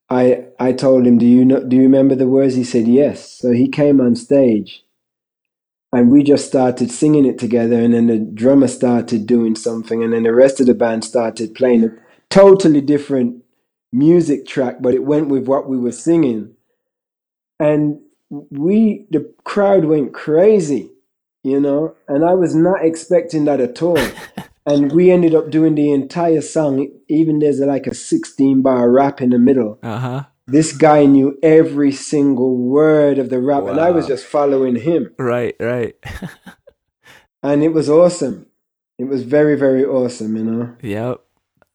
I 0.10 0.46
I 0.60 0.74
told 0.74 1.06
him, 1.06 1.18
"Do 1.18 1.26
you 1.26 1.46
know? 1.46 1.64
Do 1.64 1.76
you 1.76 1.84
remember 1.84 2.16
the 2.16 2.28
words?" 2.28 2.56
He 2.56 2.64
said, 2.64 2.88
"Yes." 2.88 3.38
So 3.38 3.52
he 3.52 3.68
came 3.68 4.02
on 4.02 4.16
stage, 4.16 4.84
and 5.92 6.12
we 6.12 6.24
just 6.24 6.46
started 6.48 6.92
singing 6.92 7.26
it 7.26 7.40
together 7.40 7.80
and 7.80 7.94
then 7.94 8.08
the 8.08 8.20
drummer 8.20 8.68
started 8.68 9.26
doing 9.26 9.56
something 9.56 10.04
and 10.04 10.14
then 10.14 10.24
the 10.24 10.34
rest 10.34 10.60
of 10.60 10.68
the 10.68 10.74
band 10.74 11.04
started 11.04 11.56
playing 11.56 11.84
a 11.84 11.90
totally 12.30 12.82
different 12.82 13.44
music 13.92 14.46
track 14.46 14.78
but 14.82 14.94
it 14.94 15.04
went 15.04 15.28
with 15.28 15.48
what 15.48 15.68
we 15.68 15.78
were 15.78 15.92
singing. 15.92 16.54
And 17.60 18.00
we 18.30 19.08
the 19.10 19.34
crowd 19.44 19.86
went 19.86 20.14
crazy 20.14 20.92
you 21.44 21.60
know 21.60 21.96
and 22.08 22.24
i 22.24 22.32
was 22.36 22.54
not 22.54 22.86
expecting 22.86 23.46
that 23.46 23.60
at 23.60 23.82
all. 23.82 23.98
And 24.66 24.92
we 24.92 25.10
ended 25.10 25.34
up 25.34 25.50
doing 25.50 25.74
the 25.74 25.92
entire 25.92 26.42
song. 26.42 26.92
Even 27.08 27.40
there's 27.40 27.60
like 27.60 27.88
a 27.88 27.96
16 27.96 28.62
bar 28.62 28.92
rap 28.92 29.20
in 29.20 29.32
the 29.32 29.40
middle. 29.40 29.80
Uh-huh 29.82 30.26
this 30.50 30.76
guy 30.76 31.06
knew 31.06 31.38
every 31.44 31.92
single 31.92 32.58
word 32.58 33.20
of 33.20 33.30
the 33.30 33.40
rap, 33.40 33.64
wow. 33.64 33.70
and 33.70 33.80
I 33.80 33.92
was 33.92 34.08
just 34.08 34.26
following 34.26 34.76
him. 34.76 35.14
Right, 35.18 35.56
right. 35.60 35.96
and 37.44 37.64
it 37.64 37.70
was 37.74 37.90
awesome. 37.90 38.48
It 38.98 39.06
was 39.06 39.24
very, 39.24 39.56
very 39.56 39.86
awesome, 39.86 40.36
you 40.36 40.44
know? 40.44 40.76
Yep. 40.82 41.22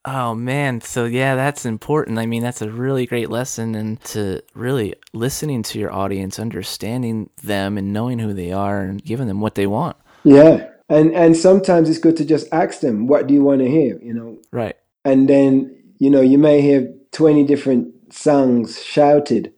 Oh 0.07 0.35
man, 0.35 0.81
so 0.81 1.05
yeah, 1.05 1.35
that's 1.35 1.65
important. 1.65 2.19
I 2.19 2.27
mean, 2.27 2.43
that's 2.43 2.61
a 2.61 2.69
really 2.69 3.07
great 3.07 3.31
lesson 3.31 3.73
and 3.73 3.99
to 4.03 4.41
really 4.53 4.93
listening 5.13 5.63
to 5.63 5.79
your 5.79 5.91
audience, 5.91 6.37
understanding 6.37 7.31
them 7.41 7.75
and 7.75 7.91
knowing 7.91 8.19
who 8.19 8.31
they 8.31 8.51
are 8.51 8.81
and 8.81 9.03
giving 9.03 9.27
them 9.27 9.41
what 9.41 9.55
they 9.55 9.65
want. 9.65 9.97
Yeah. 10.23 10.69
And 10.89 11.11
and 11.15 11.35
sometimes 11.35 11.89
it's 11.89 11.97
good 11.97 12.15
to 12.17 12.25
just 12.25 12.47
ask 12.51 12.81
them, 12.81 13.07
what 13.07 13.25
do 13.25 13.33
you 13.33 13.43
want 13.43 13.61
to 13.61 13.67
hear, 13.67 13.97
you 13.99 14.13
know? 14.13 14.37
Right. 14.51 14.75
And 15.03 15.27
then, 15.27 15.75
you 15.97 16.11
know, 16.11 16.21
you 16.21 16.37
may 16.37 16.61
hear 16.61 16.93
20 17.11 17.43
different 17.45 17.94
songs 18.15 18.81
shouted, 18.81 19.53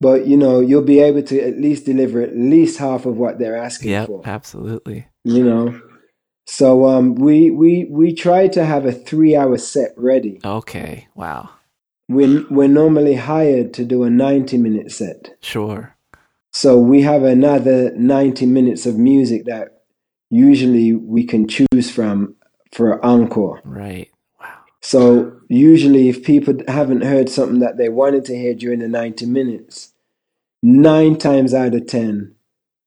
but 0.00 0.26
you 0.26 0.36
know 0.36 0.60
you'll 0.60 0.82
be 0.82 1.00
able 1.00 1.22
to 1.22 1.40
at 1.40 1.58
least 1.58 1.86
deliver 1.86 2.22
at 2.22 2.36
least 2.36 2.78
half 2.78 3.06
of 3.06 3.16
what 3.16 3.38
they're 3.38 3.56
asking 3.56 3.90
yep, 3.90 4.06
for. 4.06 4.22
absolutely. 4.24 5.06
You 5.24 5.44
know, 5.44 5.80
so 6.46 6.86
um, 6.86 7.14
we 7.14 7.50
we 7.50 7.86
we 7.90 8.14
try 8.14 8.48
to 8.48 8.64
have 8.64 8.84
a 8.84 8.92
three-hour 8.92 9.58
set 9.58 9.92
ready. 9.96 10.40
Okay, 10.44 11.08
wow. 11.14 11.50
We're 12.08 12.44
we're 12.50 12.68
normally 12.68 13.14
hired 13.14 13.72
to 13.74 13.84
do 13.84 14.02
a 14.02 14.10
ninety-minute 14.10 14.92
set. 14.92 15.36
Sure. 15.40 15.96
So 16.52 16.78
we 16.78 17.02
have 17.02 17.22
another 17.22 17.92
ninety 17.96 18.46
minutes 18.46 18.86
of 18.86 18.98
music 18.98 19.46
that 19.46 19.82
usually 20.30 20.92
we 20.92 21.24
can 21.24 21.48
choose 21.48 21.90
from 21.90 22.36
for 22.72 23.04
encore. 23.04 23.60
Right. 23.64 24.10
Wow. 24.40 24.58
So 24.82 25.33
usually, 25.48 26.08
if 26.08 26.24
people 26.24 26.58
haven't 26.68 27.02
heard 27.02 27.28
something 27.28 27.60
that 27.60 27.76
they 27.76 27.88
wanted 27.88 28.24
to 28.26 28.36
hear 28.36 28.54
during 28.54 28.80
the 28.80 28.88
90 28.88 29.26
minutes, 29.26 29.92
nine 30.62 31.16
times 31.16 31.54
out 31.54 31.74
of 31.74 31.86
10, 31.86 32.34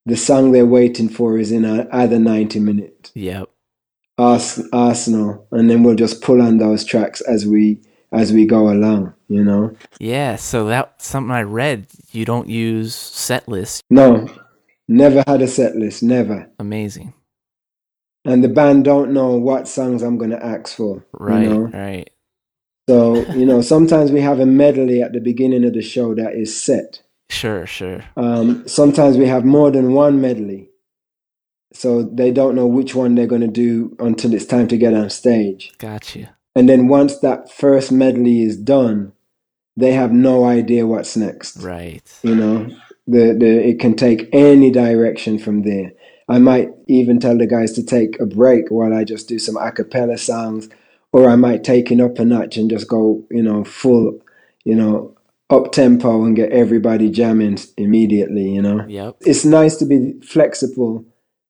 the 0.06 0.18
song 0.18 0.52
they're 0.52 0.66
waiting 0.66 1.10
for 1.10 1.38
is 1.38 1.52
in 1.52 1.66
either 1.66 2.20
90 2.20 2.60
minute. 2.60 3.12
Yep. 3.14 3.50
Ars- 4.18 4.68
Arsenal, 4.74 5.48
and 5.52 5.70
then 5.70 5.84
we'll 5.84 5.96
just 5.96 6.22
pull 6.22 6.42
on 6.42 6.58
those 6.58 6.84
tracks 6.84 7.22
as 7.22 7.46
we 7.46 7.82
as 8.12 8.32
we 8.32 8.46
go 8.46 8.70
along. 8.72 9.14
You 9.28 9.44
know. 9.44 9.76
Yeah. 10.00 10.38
So 10.38 10.66
that's 10.66 11.06
something 11.06 11.32
I 11.32 11.44
read. 11.44 11.88
You 12.12 12.26
don't 12.26 12.48
use 12.48 12.96
set 12.96 13.48
lists. 13.48 13.84
No, 13.90 14.28
never 14.88 15.24
had 15.28 15.42
a 15.42 15.48
set 15.48 15.76
list. 15.76 16.02
Never. 16.02 16.50
Amazing. 16.58 17.14
And 18.26 18.44
the 18.44 18.50
band 18.50 18.84
don't 18.86 19.14
know 19.14 19.38
what 19.38 19.68
songs 19.68 20.02
I'm 20.02 20.18
going 20.18 20.32
to 20.32 20.46
ask 20.46 20.76
for. 20.76 21.06
Right. 21.14 21.44
You 21.44 21.50
know? 21.50 21.60
Right. 21.60 22.10
So 22.88 23.26
you 23.34 23.46
know, 23.46 23.62
sometimes 23.62 24.12
we 24.12 24.22
have 24.22 24.40
a 24.40 24.46
medley 24.46 25.02
at 25.02 25.14
the 25.14 25.20
beginning 25.20 25.66
of 25.66 25.74
the 25.74 25.82
show 25.82 26.16
that 26.16 26.34
is 26.36 26.60
set. 26.60 27.02
Sure. 27.30 27.66
Sure. 27.66 28.04
Um, 28.16 28.68
sometimes 28.68 29.18
we 29.18 29.28
have 29.28 29.44
more 29.44 29.72
than 29.72 29.94
one 29.94 30.22
medley. 30.22 30.70
So 31.74 32.04
they 32.04 32.32
don't 32.32 32.56
know 32.56 32.66
which 32.66 32.96
one 32.96 33.14
they're 33.16 33.28
going 33.28 33.42
to 33.42 33.48
do 33.48 33.96
until 34.00 34.34
it's 34.34 34.46
time 34.46 34.68
to 34.70 34.78
get 34.78 34.94
on 34.94 35.10
stage. 35.10 35.74
Gotcha. 35.78 36.36
And 36.56 36.68
then 36.68 36.88
once 36.88 37.20
that 37.20 37.52
first 37.52 37.92
medley 37.92 38.42
is 38.42 38.58
done, 38.58 39.12
they 39.76 39.92
have 39.92 40.12
no 40.12 40.46
idea 40.46 40.88
what's 40.88 41.16
next. 41.16 41.58
Right. 41.58 42.02
You 42.24 42.36
know, 42.36 42.70
the, 43.06 43.36
the 43.38 43.68
it 43.70 43.80
can 43.80 43.96
take 43.96 44.28
any 44.34 44.72
direction 44.72 45.38
from 45.38 45.64
there. 45.64 45.92
I 46.28 46.40
might 46.40 46.70
even 46.88 47.20
tell 47.20 47.38
the 47.38 47.46
guys 47.46 47.74
to 47.74 47.84
take 47.84 48.20
a 48.20 48.26
break 48.26 48.70
while 48.70 48.94
I 48.94 49.04
just 49.04 49.30
do 49.30 49.38
some 49.38 49.56
a 49.56 49.72
cappella 49.72 50.18
songs, 50.18 50.70
or 51.12 51.30
I 51.30 51.36
might 51.36 51.64
take 51.64 51.92
it 51.92 52.02
up 52.02 52.20
a 52.20 52.26
notch 52.26 52.58
and 52.58 52.70
just 52.70 52.88
go, 52.88 53.26
you 53.32 53.42
know, 53.42 53.64
full, 53.64 54.20
you 54.66 54.76
know, 54.76 55.16
up 55.50 55.72
tempo 55.72 56.26
and 56.26 56.36
get 56.36 56.52
everybody 56.52 57.10
jamming 57.10 57.58
immediately, 57.78 58.50
you 58.52 58.62
know. 58.62 58.86
Yep. 58.88 59.18
It's 59.22 59.46
nice 59.46 59.78
to 59.78 59.86
be 59.86 60.20
flexible 60.22 61.06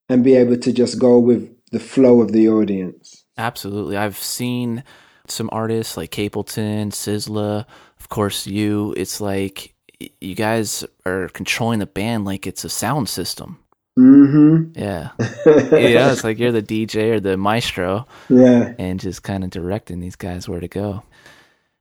and 0.09 0.23
be 0.23 0.35
able 0.35 0.57
to 0.57 0.71
just 0.71 0.99
go 0.99 1.19
with 1.19 1.53
the 1.71 1.79
flow 1.79 2.21
of 2.21 2.31
the 2.31 2.47
audience. 2.47 3.25
Absolutely. 3.37 3.97
I've 3.97 4.17
seen 4.17 4.83
some 5.27 5.49
artists 5.51 5.97
like 5.97 6.11
Capleton, 6.11 6.91
Sizzla, 6.91 7.65
of 7.99 8.09
course 8.09 8.47
you. 8.47 8.93
It's 8.95 9.19
like 9.19 9.73
you 10.21 10.35
guys 10.35 10.85
are 11.05 11.29
controlling 11.29 11.79
the 11.79 11.85
band 11.85 12.25
like 12.25 12.47
it's 12.47 12.63
a 12.63 12.69
sound 12.69 13.09
system. 13.09 13.59
Mm-hmm. 13.97 14.79
Yeah. 14.79 15.09
yeah, 15.19 16.11
it's 16.11 16.23
like 16.23 16.37
you're 16.37 16.51
the 16.51 16.61
DJ 16.61 17.13
or 17.13 17.19
the 17.19 17.35
maestro 17.35 18.05
yeah. 18.29 18.73
and 18.77 18.99
just 18.99 19.23
kind 19.23 19.43
of 19.43 19.49
directing 19.49 19.99
these 19.99 20.15
guys 20.15 20.47
where 20.47 20.59
to 20.59 20.67
go. 20.67 21.03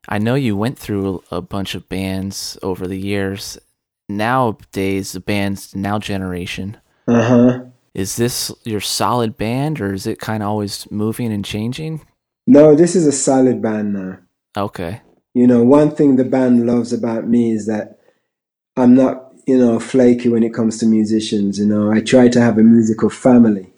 I 0.08 0.18
know 0.18 0.34
you 0.34 0.56
went 0.56 0.78
through 0.78 1.22
a 1.30 1.42
bunch 1.42 1.74
of 1.74 1.88
bands 1.88 2.56
over 2.62 2.86
the 2.86 2.98
years. 2.98 3.58
Nowadays, 4.08 5.12
the 5.12 5.20
band's 5.20 5.74
now 5.74 5.98
generation. 5.98 6.78
Uh-huh. 7.08 7.64
Is 7.92 8.16
this 8.16 8.52
your 8.64 8.80
solid 8.80 9.36
band 9.36 9.80
or 9.80 9.92
is 9.92 10.06
it 10.06 10.20
kind 10.20 10.42
of 10.42 10.48
always 10.48 10.90
moving 10.90 11.32
and 11.32 11.44
changing? 11.44 12.06
No, 12.46 12.74
this 12.74 12.94
is 12.94 13.06
a 13.06 13.12
solid 13.12 13.60
band 13.60 13.94
now. 13.94 14.18
Okay. 14.56 15.00
You 15.34 15.46
know, 15.46 15.62
one 15.62 15.90
thing 15.90 16.16
the 16.16 16.24
band 16.24 16.66
loves 16.66 16.92
about 16.92 17.28
me 17.28 17.52
is 17.52 17.66
that 17.66 17.98
I'm 18.76 18.94
not, 18.94 19.25
you 19.46 19.56
know, 19.58 19.78
flaky 19.80 20.28
when 20.28 20.42
it 20.42 20.52
comes 20.52 20.78
to 20.78 20.86
musicians. 20.86 21.58
You 21.58 21.66
know, 21.66 21.90
I 21.90 22.00
try 22.00 22.28
to 22.28 22.40
have 22.40 22.58
a 22.58 22.62
musical 22.62 23.10
family. 23.10 23.72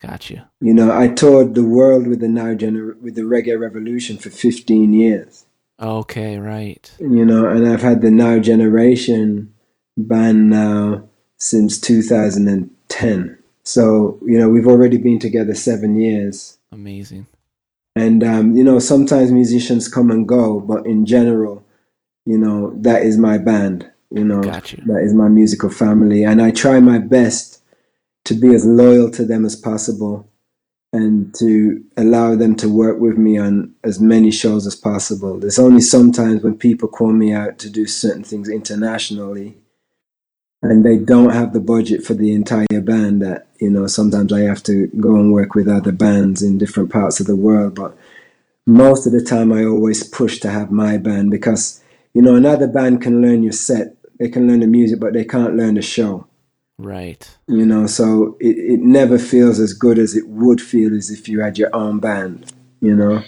Got 0.00 0.30
you. 0.30 0.40
You 0.60 0.72
know, 0.72 0.96
I 0.96 1.08
toured 1.08 1.54
the 1.54 1.64
world 1.64 2.06
with 2.06 2.20
the 2.20 2.28
now 2.28 2.54
gener- 2.54 2.98
with 3.00 3.16
the 3.16 3.22
reggae 3.22 3.60
revolution 3.60 4.16
for 4.16 4.30
15 4.30 4.94
years. 4.94 5.44
Okay, 5.80 6.38
right. 6.38 6.90
You 6.98 7.24
know, 7.24 7.48
and 7.48 7.66
I've 7.66 7.82
had 7.82 8.02
the 8.02 8.10
Now 8.10 8.38
Generation 8.38 9.54
band 9.96 10.50
now 10.50 11.08
since 11.38 11.80
2010. 11.80 13.38
So, 13.62 14.18
you 14.26 14.38
know, 14.38 14.48
we've 14.48 14.66
already 14.66 14.98
been 14.98 15.18
together 15.18 15.54
seven 15.54 15.98
years. 15.98 16.58
Amazing. 16.70 17.26
And, 17.96 18.22
um, 18.22 18.56
you 18.56 18.64
know, 18.64 18.78
sometimes 18.78 19.32
musicians 19.32 19.88
come 19.88 20.10
and 20.10 20.28
go, 20.28 20.60
but 20.60 20.86
in 20.86 21.06
general, 21.06 21.64
you 22.26 22.38
know, 22.38 22.72
that 22.76 23.02
is 23.02 23.16
my 23.18 23.38
band. 23.38 23.89
You 24.10 24.24
know, 24.24 24.42
Got 24.42 24.72
you. 24.72 24.82
that 24.86 25.02
is 25.02 25.14
my 25.14 25.28
musical 25.28 25.70
family. 25.70 26.24
And 26.24 26.42
I 26.42 26.50
try 26.50 26.80
my 26.80 26.98
best 26.98 27.62
to 28.24 28.34
be 28.34 28.54
as 28.54 28.64
loyal 28.64 29.10
to 29.12 29.24
them 29.24 29.44
as 29.44 29.56
possible 29.56 30.28
and 30.92 31.32
to 31.36 31.84
allow 31.96 32.34
them 32.34 32.56
to 32.56 32.68
work 32.68 32.98
with 32.98 33.16
me 33.16 33.38
on 33.38 33.72
as 33.84 34.00
many 34.00 34.30
shows 34.30 34.66
as 34.66 34.74
possible. 34.74 35.38
There's 35.38 35.58
only 35.58 35.80
sometimes 35.80 36.42
when 36.42 36.58
people 36.58 36.88
call 36.88 37.12
me 37.12 37.32
out 37.32 37.58
to 37.60 37.70
do 37.70 37.86
certain 37.86 38.24
things 38.24 38.48
internationally 38.48 39.56
and 40.62 40.84
they 40.84 40.98
don't 40.98 41.30
have 41.30 41.52
the 41.52 41.60
budget 41.60 42.04
for 42.04 42.14
the 42.14 42.34
entire 42.34 42.80
band 42.82 43.22
that, 43.22 43.46
you 43.60 43.70
know, 43.70 43.86
sometimes 43.86 44.32
I 44.32 44.40
have 44.40 44.62
to 44.64 44.88
go 44.88 45.16
and 45.16 45.32
work 45.32 45.54
with 45.54 45.68
other 45.68 45.92
bands 45.92 46.42
in 46.42 46.58
different 46.58 46.90
parts 46.90 47.20
of 47.20 47.26
the 47.26 47.36
world. 47.36 47.76
But 47.76 47.96
most 48.66 49.06
of 49.06 49.12
the 49.12 49.22
time 49.22 49.52
I 49.52 49.64
always 49.64 50.04
push 50.04 50.38
to 50.40 50.50
have 50.50 50.70
my 50.70 50.98
band 50.98 51.30
because, 51.30 51.82
you 52.12 52.20
know, 52.20 52.34
another 52.34 52.66
band 52.66 53.00
can 53.00 53.22
learn 53.22 53.42
your 53.42 53.52
set, 53.52 53.96
they 54.20 54.28
can 54.28 54.46
learn 54.46 54.60
the 54.60 54.66
music, 54.68 55.00
but 55.00 55.12
they 55.14 55.24
can't 55.24 55.56
learn 55.56 55.74
the 55.74 55.82
show 55.82 56.26
Right. 56.78 57.28
you 57.48 57.66
know 57.66 57.86
so 57.86 58.36
it, 58.40 58.56
it 58.56 58.80
never 58.80 59.18
feels 59.18 59.58
as 59.60 59.72
good 59.74 59.98
as 59.98 60.16
it 60.16 60.28
would 60.28 60.60
feel 60.62 60.94
as 60.96 61.10
if 61.10 61.28
you 61.28 61.40
had 61.40 61.58
your 61.58 61.68
own 61.74 61.98
band 62.00 62.52
you 62.80 62.94
know 62.94 63.22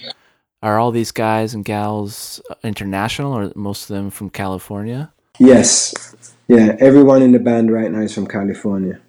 Are 0.62 0.78
all 0.78 0.90
these 0.92 1.10
guys 1.12 1.52
and 1.54 1.64
gals 1.64 2.40
international 2.64 3.32
or 3.34 3.52
most 3.56 3.90
of 3.90 3.96
them 3.96 4.10
from 4.10 4.30
California? 4.30 5.12
yes 5.38 6.14
yeah 6.48 6.76
everyone 6.80 7.20
in 7.22 7.32
the 7.32 7.38
band 7.38 7.70
right 7.72 7.90
now 7.90 8.00
is 8.00 8.14
from 8.14 8.26
california 8.26 9.00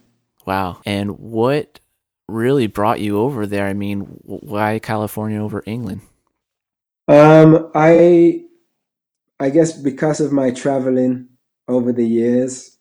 Wow. 0.46 0.82
And 0.86 1.18
what 1.20 1.80
really 2.28 2.68
brought 2.68 3.00
you 3.00 3.18
over 3.18 3.48
there? 3.48 3.66
I 3.66 3.74
mean, 3.74 4.00
why 4.24 4.80
California 4.80 5.42
over 5.42 5.64
England? 5.66 6.02
um 7.08 7.70
i 7.76 8.44
i 9.40 9.50
guess 9.50 9.72
because 9.74 10.20
of 10.22 10.32
my 10.32 10.52
traveling 10.52 11.28
over 11.68 11.92
the 11.92 12.06
years 12.08 12.78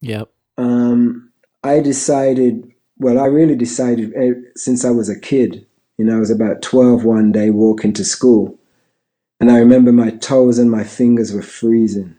Yep. 0.00 0.30
um 0.58 1.30
i 1.64 1.80
decided 1.80 2.70
well 2.98 3.18
i 3.18 3.26
really 3.26 3.56
decided 3.56 4.12
eh, 4.14 4.32
since 4.54 4.84
i 4.84 4.90
was 4.90 5.08
a 5.08 5.18
kid 5.18 5.66
you 5.96 6.04
know 6.04 6.16
i 6.16 6.20
was 6.20 6.30
about 6.30 6.62
12 6.62 7.04
one 7.04 7.32
day 7.32 7.50
walking 7.50 7.92
to 7.94 8.04
school 8.04 8.58
and 9.40 9.50
i 9.50 9.58
remember 9.58 9.92
my 9.92 10.10
toes 10.10 10.58
and 10.58 10.70
my 10.70 10.84
fingers 10.84 11.32
were 11.32 11.42
freezing 11.42 12.14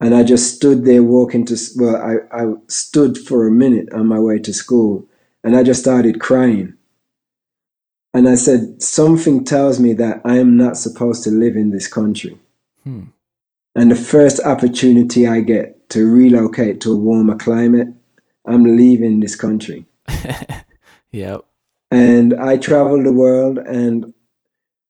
and 0.00 0.14
i 0.14 0.22
just 0.22 0.54
stood 0.56 0.84
there 0.84 1.02
walking 1.02 1.44
to 1.44 1.56
well 1.76 1.96
i, 1.96 2.42
I 2.42 2.52
stood 2.68 3.18
for 3.18 3.46
a 3.46 3.50
minute 3.52 3.92
on 3.92 4.06
my 4.06 4.18
way 4.18 4.38
to 4.40 4.52
school 4.52 5.06
and 5.44 5.54
i 5.56 5.62
just 5.62 5.80
started 5.80 6.20
crying 6.20 6.74
and 8.14 8.28
i 8.28 8.34
said 8.34 8.82
something 8.82 9.44
tells 9.44 9.78
me 9.78 9.92
that 9.94 10.20
i 10.24 10.36
am 10.36 10.56
not 10.56 10.76
supposed 10.76 11.22
to 11.24 11.30
live 11.30 11.54
in 11.56 11.70
this 11.70 11.86
country 11.86 12.36
Hmm. 12.84 13.04
And 13.74 13.90
the 13.90 13.96
first 13.96 14.40
opportunity 14.40 15.26
I 15.26 15.40
get 15.40 15.88
to 15.90 16.10
relocate 16.10 16.80
to 16.82 16.92
a 16.92 16.96
warmer 16.96 17.36
climate, 17.36 17.88
I'm 18.46 18.76
leaving 18.76 19.20
this 19.20 19.36
country. 19.36 19.86
Yep. 21.12 21.44
And 21.90 22.34
I 22.34 22.56
traveled 22.56 23.04
the 23.04 23.12
world, 23.12 23.58
and 23.58 24.14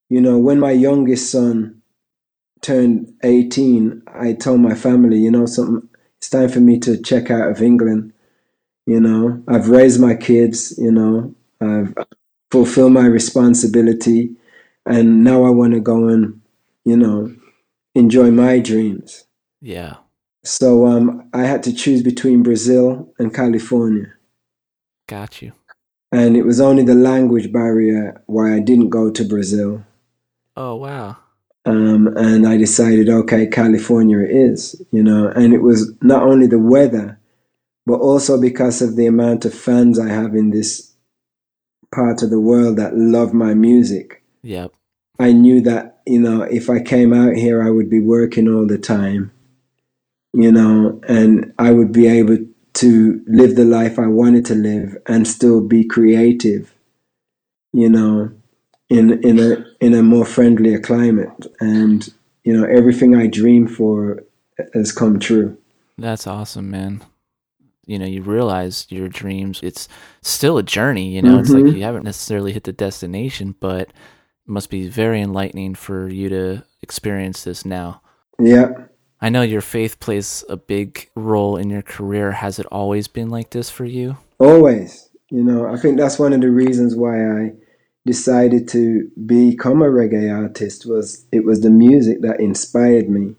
you 0.08 0.20
know, 0.20 0.38
when 0.38 0.60
my 0.60 0.72
youngest 0.72 1.30
son 1.30 1.80
turned 2.60 3.14
18, 3.22 4.02
I 4.06 4.34
told 4.34 4.60
my 4.60 4.74
family, 4.74 5.18
you 5.18 5.30
know, 5.30 5.46
something, 5.46 5.88
it's 6.18 6.28
time 6.28 6.50
for 6.50 6.60
me 6.60 6.78
to 6.80 7.00
check 7.00 7.30
out 7.30 7.50
of 7.50 7.62
England. 7.62 8.12
You 8.86 9.00
know, 9.00 9.42
I've 9.48 9.70
raised 9.70 10.00
my 10.00 10.14
kids, 10.14 10.74
you 10.76 10.90
know, 10.90 11.34
I've 11.60 11.94
fulfilled 12.50 12.92
my 12.92 13.06
responsibility, 13.06 14.36
and 14.84 15.24
now 15.24 15.44
I 15.44 15.50
want 15.50 15.72
to 15.72 15.80
go 15.80 16.08
and, 16.08 16.40
you 16.84 16.96
know, 16.96 17.34
enjoy 17.94 18.30
my 18.30 18.58
dreams. 18.58 19.24
Yeah. 19.60 19.96
So 20.44 20.86
um, 20.86 21.28
I 21.34 21.42
had 21.42 21.62
to 21.64 21.72
choose 21.72 22.02
between 22.02 22.42
Brazil 22.42 23.12
and 23.18 23.34
California. 23.34 24.14
Got 25.06 25.42
you. 25.42 25.52
And 26.12 26.36
it 26.36 26.44
was 26.44 26.60
only 26.60 26.82
the 26.82 26.94
language 26.94 27.52
barrier 27.52 28.22
why 28.26 28.54
I 28.54 28.60
didn't 28.60 28.88
go 28.88 29.10
to 29.10 29.24
Brazil. 29.24 29.84
Oh, 30.56 30.76
wow. 30.76 31.16
Um, 31.66 32.08
and 32.16 32.46
I 32.46 32.56
decided, 32.56 33.08
okay, 33.08 33.46
California 33.46 34.18
it 34.20 34.30
is, 34.30 34.80
you 34.90 35.02
know. 35.02 35.28
And 35.28 35.52
it 35.52 35.62
was 35.62 35.92
not 36.02 36.22
only 36.22 36.46
the 36.46 36.58
weather, 36.58 37.20
but 37.86 38.00
also 38.00 38.40
because 38.40 38.82
of 38.82 38.96
the 38.96 39.06
amount 39.06 39.44
of 39.44 39.54
fans 39.54 39.98
I 39.98 40.08
have 40.08 40.34
in 40.34 40.50
this 40.50 40.94
part 41.94 42.22
of 42.22 42.30
the 42.30 42.40
world 42.40 42.76
that 42.78 42.96
love 42.96 43.34
my 43.34 43.54
music. 43.54 44.22
Yep. 44.42 44.72
I 45.20 45.32
knew 45.32 45.60
that, 45.60 46.00
you 46.06 46.18
know, 46.18 46.42
if 46.42 46.70
I 46.70 46.80
came 46.80 47.12
out 47.12 47.36
here, 47.36 47.62
I 47.62 47.68
would 47.68 47.90
be 47.90 48.00
working 48.00 48.48
all 48.48 48.66
the 48.66 48.78
time, 48.78 49.30
you 50.32 50.50
know, 50.50 50.98
and 51.06 51.52
I 51.58 51.72
would 51.72 51.92
be 51.92 52.06
able 52.06 52.38
to 52.72 53.22
live 53.26 53.54
the 53.54 53.66
life 53.66 53.98
I 53.98 54.06
wanted 54.06 54.46
to 54.46 54.54
live 54.54 54.96
and 55.06 55.28
still 55.28 55.60
be 55.60 55.84
creative, 55.84 56.74
you 57.74 57.90
know, 57.90 58.32
in 58.88 59.22
in 59.22 59.38
a 59.38 59.62
in 59.80 59.92
a 59.92 60.02
more 60.02 60.24
friendlier 60.24 60.80
climate. 60.80 61.46
And 61.60 62.10
you 62.44 62.56
know, 62.56 62.66
everything 62.66 63.14
I 63.14 63.26
dreamed 63.26 63.70
for 63.70 64.24
has 64.72 64.90
come 64.90 65.20
true. 65.20 65.58
That's 65.98 66.26
awesome, 66.26 66.70
man. 66.70 67.04
You 67.84 67.98
know, 67.98 68.06
you 68.06 68.22
realize 68.22 68.86
your 68.88 69.08
dreams. 69.08 69.60
It's 69.62 69.86
still 70.22 70.56
a 70.56 70.62
journey. 70.62 71.14
You 71.14 71.20
know, 71.20 71.32
mm-hmm. 71.32 71.40
it's 71.40 71.50
like 71.50 71.64
mm-hmm. 71.64 71.76
you 71.76 71.82
haven't 71.82 72.04
necessarily 72.04 72.54
hit 72.54 72.64
the 72.64 72.72
destination, 72.72 73.54
but 73.60 73.90
must 74.50 74.70
be 74.70 74.88
very 74.88 75.20
enlightening 75.20 75.74
for 75.74 76.08
you 76.08 76.28
to 76.28 76.64
experience 76.82 77.44
this 77.44 77.64
now. 77.64 78.02
Yeah. 78.38 78.72
I 79.20 79.28
know 79.28 79.42
your 79.42 79.60
faith 79.60 80.00
plays 80.00 80.44
a 80.48 80.56
big 80.56 81.08
role 81.14 81.56
in 81.56 81.70
your 81.70 81.82
career. 81.82 82.32
Has 82.32 82.58
it 82.58 82.66
always 82.66 83.06
been 83.06 83.30
like 83.30 83.50
this 83.50 83.70
for 83.70 83.84
you? 83.84 84.16
Always. 84.38 85.10
You 85.30 85.44
know, 85.44 85.66
I 85.66 85.76
think 85.76 85.98
that's 85.98 86.18
one 86.18 86.32
of 86.32 86.40
the 86.40 86.50
reasons 86.50 86.96
why 86.96 87.24
I 87.24 87.52
decided 88.06 88.66
to 88.68 89.10
become 89.26 89.82
a 89.82 89.86
reggae 89.86 90.34
artist 90.34 90.86
was 90.86 91.26
it 91.30 91.44
was 91.44 91.60
the 91.60 91.70
music 91.70 92.22
that 92.22 92.40
inspired 92.40 93.08
me. 93.08 93.36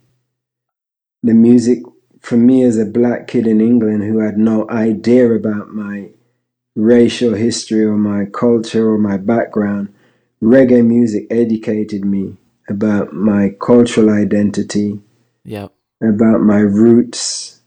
The 1.24 1.34
music 1.34 1.80
for 2.22 2.38
me 2.38 2.64
as 2.64 2.78
a 2.78 2.86
black 2.86 3.28
kid 3.28 3.48
in 3.48 3.60
England 3.60 4.04
who 4.04 4.20
had 4.20 4.38
no 4.38 4.70
idea 4.70 5.34
about 5.34 5.70
my 5.70 6.12
racial 6.76 7.34
history 7.34 7.84
or 7.84 7.98
my 7.98 8.26
culture 8.26 8.90
or 8.90 8.98
my 8.98 9.18
background, 9.18 9.94
reggae 10.44 10.86
music 10.86 11.28
educated 11.30 12.06
me 12.06 12.38
about 12.68 13.14
my 13.14 13.50
cultural 13.60 14.10
identity 14.10 15.00
Yep. 15.44 15.74
About 16.02 16.42
my 16.42 16.60
roots 16.60 17.62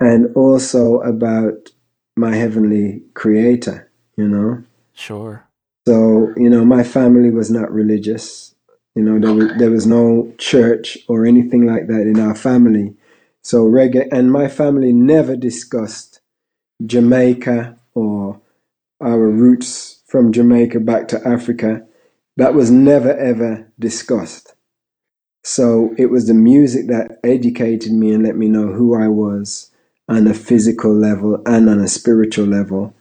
and 0.00 0.34
also 0.34 1.00
about 1.00 1.70
my 2.16 2.34
heavenly 2.34 3.02
creator, 3.14 3.90
you 4.16 4.28
know? 4.28 4.62
Sure. 4.92 5.46
So, 5.86 6.32
you 6.36 6.50
know, 6.50 6.64
my 6.64 6.82
family 6.82 7.30
was 7.30 7.50
not 7.50 7.72
religious. 7.72 8.54
You 8.94 9.02
know, 9.02 9.18
there 9.18 9.32
was, 9.32 9.58
there 9.58 9.70
was 9.70 9.86
no 9.86 10.32
church 10.38 10.98
or 11.08 11.26
anything 11.26 11.66
like 11.66 11.86
that 11.88 12.02
in 12.02 12.18
our 12.18 12.34
family. 12.34 12.94
So, 13.42 13.64
reggae, 13.64 14.08
and 14.10 14.32
my 14.32 14.48
family 14.48 14.92
never 14.92 15.36
discussed 15.36 16.20
Jamaica 16.84 17.78
or 17.94 18.40
our 19.00 19.28
roots 19.28 19.95
from 20.06 20.32
Jamaica 20.32 20.80
back 20.80 21.08
to 21.08 21.26
Africa. 21.26 21.86
That 22.36 22.54
was 22.54 22.70
never 22.70 23.12
ever 23.16 23.70
discussed. 23.78 24.54
So 25.42 25.94
it 25.96 26.06
was 26.06 26.26
the 26.26 26.34
music 26.34 26.88
that 26.88 27.20
educated 27.22 27.92
me 27.92 28.12
and 28.12 28.24
let 28.24 28.36
me 28.36 28.48
know 28.48 28.72
who 28.72 29.00
I 29.00 29.08
was 29.08 29.70
on 30.08 30.26
a 30.26 30.34
physical 30.34 30.92
level 30.92 31.40
and 31.46 31.68
on 31.68 31.80
a 31.80 31.88
spiritual 31.88 32.46
level. 32.46 32.94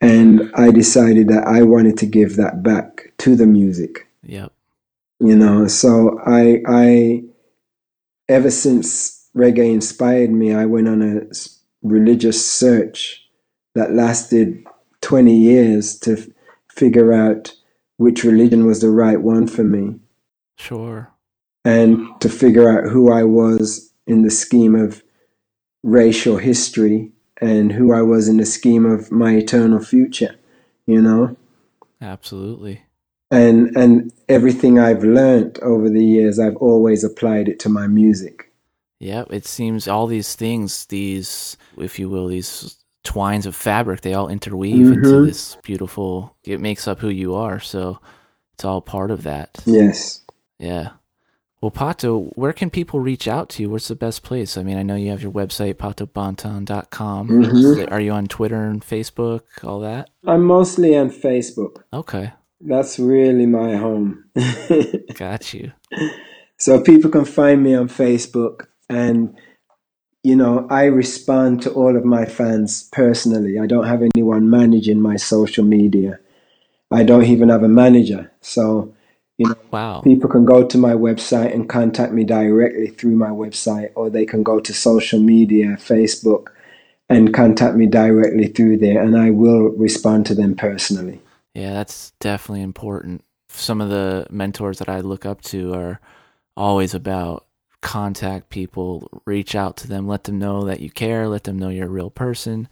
And 0.00 0.50
I 0.54 0.70
decided 0.70 1.28
that 1.28 1.46
I 1.46 1.62
wanted 1.62 1.96
to 1.98 2.06
give 2.06 2.36
that 2.36 2.62
back 2.62 3.12
to 3.18 3.34
the 3.34 3.46
music. 3.46 4.06
Yep. 4.24 4.52
You 5.20 5.36
know, 5.36 5.66
so 5.68 6.20
I 6.26 6.60
I 6.66 7.24
ever 8.28 8.50
since 8.50 9.28
reggae 9.34 9.72
inspired 9.72 10.30
me, 10.30 10.52
I 10.52 10.66
went 10.66 10.88
on 10.88 11.02
a 11.02 11.22
religious 11.82 12.44
search 12.44 13.26
that 13.74 13.92
lasted 13.92 14.62
20 15.00 15.34
years 15.34 15.98
to 16.00 16.16
figure 16.76 17.12
out 17.12 17.54
which 17.96 18.24
religion 18.24 18.66
was 18.66 18.80
the 18.80 18.90
right 18.90 19.20
one 19.20 19.46
for 19.46 19.64
me. 19.64 19.96
Sure 20.56 21.12
and 21.66 22.08
to 22.20 22.28
figure 22.28 22.70
out 22.70 22.88
who 22.88 23.12
I 23.12 23.24
was 23.24 23.92
in 24.06 24.22
the 24.22 24.30
scheme 24.30 24.76
of 24.76 25.02
racial 25.82 26.36
history 26.36 27.10
and 27.40 27.72
who 27.72 27.92
I 27.92 28.02
was 28.02 28.28
in 28.28 28.36
the 28.36 28.46
scheme 28.46 28.86
of 28.86 29.10
my 29.10 29.32
eternal 29.32 29.80
future, 29.80 30.36
you 30.86 31.02
know? 31.02 31.36
Absolutely. 32.00 32.82
And 33.32 33.76
and 33.76 34.12
everything 34.28 34.78
I've 34.78 35.02
learned 35.02 35.58
over 35.58 35.90
the 35.90 36.04
years, 36.04 36.38
I've 36.38 36.56
always 36.58 37.02
applied 37.02 37.48
it 37.48 37.58
to 37.60 37.68
my 37.68 37.88
music. 37.88 38.52
Yeah, 39.00 39.24
it 39.28 39.44
seems 39.44 39.88
all 39.88 40.06
these 40.06 40.36
things, 40.36 40.86
these, 40.86 41.56
if 41.76 41.98
you 41.98 42.08
will, 42.08 42.28
these 42.28 42.76
twines 43.06 43.46
of 43.46 43.56
fabric, 43.56 44.02
they 44.02 44.12
all 44.12 44.28
interweave 44.28 44.86
mm-hmm. 44.86 45.04
into 45.04 45.26
this 45.26 45.56
beautiful, 45.62 46.36
it 46.44 46.60
makes 46.60 46.86
up 46.86 47.00
who 47.00 47.08
you 47.08 47.34
are. 47.34 47.60
So 47.60 48.00
it's 48.54 48.64
all 48.64 48.82
part 48.82 49.10
of 49.10 49.22
that. 49.22 49.62
Yes. 49.64 50.22
Yeah. 50.58 50.90
Well, 51.62 51.70
Pato, 51.70 52.30
where 52.34 52.52
can 52.52 52.68
people 52.68 53.00
reach 53.00 53.26
out 53.26 53.48
to 53.50 53.62
you? 53.62 53.70
What's 53.70 53.88
the 53.88 53.96
best 53.96 54.22
place? 54.22 54.58
I 54.58 54.62
mean, 54.62 54.76
I 54.76 54.82
know 54.82 54.94
you 54.94 55.10
have 55.10 55.22
your 55.22 55.32
website, 55.32 55.74
patobanton.com. 55.74 57.28
Mm-hmm. 57.28 57.92
Are 57.92 58.00
you 58.00 58.12
on 58.12 58.26
Twitter 58.26 58.64
and 58.64 58.82
Facebook, 58.82 59.42
all 59.64 59.80
that? 59.80 60.10
I'm 60.26 60.44
mostly 60.44 60.96
on 60.96 61.10
Facebook. 61.10 61.82
Okay. 61.92 62.32
That's 62.60 62.98
really 62.98 63.46
my 63.46 63.76
home. 63.76 64.24
Got 65.14 65.54
you. 65.54 65.72
So 66.58 66.80
people 66.80 67.10
can 67.10 67.24
find 67.24 67.62
me 67.62 67.74
on 67.74 67.88
Facebook 67.88 68.66
and 68.88 69.36
you 70.26 70.34
know, 70.34 70.66
I 70.70 70.86
respond 70.86 71.62
to 71.62 71.70
all 71.70 71.96
of 71.96 72.04
my 72.04 72.24
fans 72.24 72.88
personally. 72.90 73.60
I 73.60 73.66
don't 73.66 73.86
have 73.86 74.02
anyone 74.02 74.50
managing 74.50 75.00
my 75.00 75.14
social 75.14 75.64
media. 75.64 76.18
I 76.90 77.04
don't 77.04 77.26
even 77.26 77.48
have 77.48 77.62
a 77.62 77.68
manager. 77.68 78.32
So 78.40 78.92
you 79.38 79.46
know, 79.46 79.54
wow. 79.70 80.00
people 80.00 80.28
can 80.28 80.44
go 80.44 80.66
to 80.66 80.78
my 80.78 80.94
website 80.94 81.54
and 81.54 81.68
contact 81.68 82.12
me 82.12 82.24
directly 82.24 82.88
through 82.88 83.14
my 83.14 83.28
website, 83.28 83.92
or 83.94 84.10
they 84.10 84.26
can 84.26 84.42
go 84.42 84.58
to 84.58 84.74
social 84.74 85.20
media, 85.20 85.76
Facebook, 85.78 86.48
and 87.08 87.32
contact 87.32 87.76
me 87.76 87.86
directly 87.86 88.48
through 88.48 88.78
there, 88.78 89.00
and 89.00 89.16
I 89.16 89.30
will 89.30 89.68
respond 89.78 90.26
to 90.26 90.34
them 90.34 90.56
personally. 90.56 91.20
Yeah, 91.54 91.74
that's 91.74 92.10
definitely 92.18 92.62
important. 92.62 93.22
Some 93.48 93.80
of 93.80 93.90
the 93.90 94.26
mentors 94.30 94.80
that 94.80 94.88
I 94.88 95.02
look 95.02 95.24
up 95.24 95.40
to 95.42 95.72
are 95.74 96.00
always 96.56 96.94
about 96.94 97.45
contact 97.86 98.50
people, 98.50 99.08
reach 99.26 99.54
out 99.54 99.76
to 99.76 99.86
them, 99.86 100.08
let 100.08 100.24
them 100.24 100.40
know 100.40 100.64
that 100.64 100.80
you 100.80 100.90
care, 100.90 101.28
let 101.28 101.44
them 101.44 101.56
know 101.56 101.68
you're 101.68 101.86
a 101.86 101.88
real 101.88 102.10
person. 102.10 102.68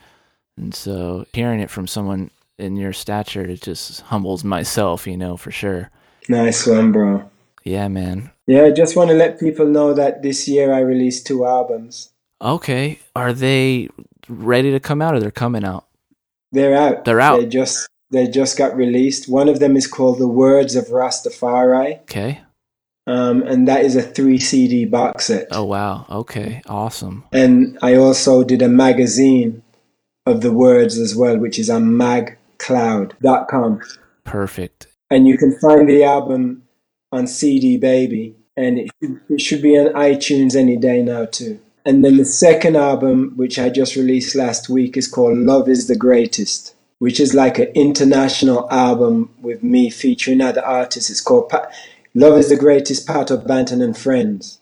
And 0.56 0.74
so 0.74 1.24
hearing 1.32 1.60
it 1.60 1.70
from 1.70 1.86
someone 1.86 2.32
in 2.58 2.74
your 2.74 2.92
stature, 2.92 3.42
it 3.42 3.62
just 3.62 4.00
humbles 4.00 4.42
myself, 4.42 5.06
you 5.06 5.16
know, 5.16 5.36
for 5.36 5.52
sure. 5.52 5.88
Nice 6.28 6.66
one, 6.66 6.90
bro. 6.90 7.30
Yeah, 7.62 7.86
man. 7.86 8.32
Yeah, 8.48 8.64
I 8.64 8.72
just 8.72 8.96
want 8.96 9.10
to 9.10 9.16
let 9.16 9.38
people 9.38 9.66
know 9.66 9.94
that 9.94 10.22
this 10.22 10.48
year 10.48 10.72
I 10.72 10.80
released 10.80 11.28
two 11.28 11.46
albums. 11.46 12.10
Okay. 12.42 12.98
Are 13.14 13.32
they 13.32 13.88
ready 14.28 14.72
to 14.72 14.80
come 14.80 15.00
out 15.00 15.14
or 15.14 15.20
they're 15.20 15.30
coming 15.30 15.64
out? 15.64 15.86
They're 16.50 16.74
out. 16.74 17.04
They're 17.04 17.20
out. 17.20 17.38
They 17.38 17.46
just 17.46 17.88
they 18.10 18.26
just 18.26 18.58
got 18.58 18.76
released. 18.76 19.28
One 19.28 19.48
of 19.48 19.60
them 19.60 19.76
is 19.76 19.86
called 19.86 20.18
The 20.18 20.26
Words 20.26 20.74
of 20.74 20.86
Rastafari. 20.86 22.00
Okay. 22.02 22.40
Um, 23.06 23.42
and 23.42 23.68
that 23.68 23.84
is 23.84 23.96
a 23.96 24.02
three 24.02 24.38
CD 24.38 24.86
box 24.86 25.26
set. 25.26 25.48
Oh 25.50 25.64
wow. 25.64 26.06
Okay. 26.10 26.62
Awesome. 26.66 27.24
And 27.32 27.78
I 27.82 27.96
also 27.96 28.44
did 28.44 28.62
a 28.62 28.68
magazine 28.68 29.62
of 30.26 30.40
the 30.40 30.52
words 30.52 30.98
as 30.98 31.14
well, 31.14 31.36
which 31.38 31.58
is 31.58 31.68
on 31.68 31.84
magcloud.com. 31.84 33.82
Perfect 34.24 34.86
and 35.10 35.28
you 35.28 35.38
can 35.38 35.56
find 35.60 35.88
the 35.88 36.02
album 36.02 36.62
on 37.12 37.26
CD 37.26 37.76
Baby, 37.76 38.34
and 38.56 38.78
it 38.78 38.90
should, 39.00 39.20
it 39.28 39.40
should 39.40 39.62
be 39.62 39.78
on 39.78 39.92
iTunes 39.94 40.56
any 40.56 40.76
day 40.76 41.02
now 41.02 41.26
too. 41.26 41.60
And 41.86 42.04
then 42.04 42.16
the 42.16 42.24
second 42.24 42.76
album, 42.76 43.34
which 43.36 43.58
I 43.58 43.68
just 43.68 43.94
released 43.94 44.34
last 44.34 44.68
week, 44.68 44.96
is 44.96 45.06
called 45.06 45.38
Love 45.38 45.68
is 45.68 45.86
the 45.86 45.96
Greatest, 45.96 46.74
which 46.98 47.20
is 47.20 47.34
like 47.34 47.58
an 47.58 47.68
international 47.74 48.68
album 48.72 49.32
with 49.40 49.62
me 49.62 49.90
featuring 49.90 50.40
other 50.40 50.64
artists. 50.64 51.10
It's 51.10 51.20
called 51.20 51.50
pa- 51.50 51.68
Love 52.14 52.38
is 52.38 52.48
the 52.48 52.56
Greatest, 52.56 53.08
Pato 53.08 53.44
Banton 53.44 53.82
and 53.82 53.96
Friends. 53.96 54.60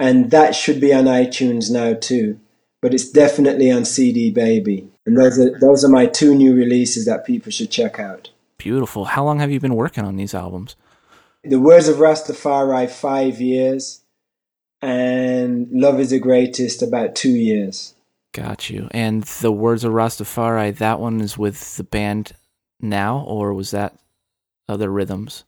And 0.00 0.30
that 0.30 0.54
should 0.54 0.80
be 0.80 0.94
on 0.94 1.04
iTunes 1.04 1.70
now 1.70 1.94
too, 1.94 2.40
but 2.80 2.94
it's 2.94 3.10
definitely 3.10 3.70
on 3.70 3.84
CD 3.84 4.30
Baby. 4.30 4.88
And 5.04 5.18
those 5.18 5.38
are, 5.38 5.58
those 5.58 5.84
are 5.84 5.90
my 5.90 6.06
two 6.06 6.34
new 6.34 6.54
releases 6.54 7.04
that 7.06 7.26
people 7.26 7.52
should 7.52 7.70
check 7.70 7.98
out. 7.98 8.30
Beautiful. 8.56 9.06
How 9.06 9.24
long 9.24 9.38
have 9.40 9.50
you 9.50 9.60
been 9.60 9.76
working 9.76 10.04
on 10.04 10.16
these 10.16 10.34
albums? 10.34 10.76
The 11.44 11.60
Words 11.60 11.88
of 11.88 11.96
Rastafari, 11.96 12.90
five 12.90 13.40
years, 13.40 14.02
and 14.80 15.68
Love 15.70 16.00
is 16.00 16.10
the 16.10 16.18
Greatest, 16.18 16.82
about 16.82 17.14
two 17.14 17.30
years. 17.30 17.94
Got 18.32 18.70
you. 18.70 18.88
And 18.90 19.22
The 19.22 19.52
Words 19.52 19.84
of 19.84 19.92
Rastafari, 19.92 20.76
that 20.76 21.00
one 21.00 21.20
is 21.20 21.36
with 21.36 21.76
the 21.76 21.84
band 21.84 22.32
now, 22.80 23.20
or 23.20 23.54
was 23.54 23.70
that 23.72 23.96
other 24.68 24.90
rhythms? 24.90 25.44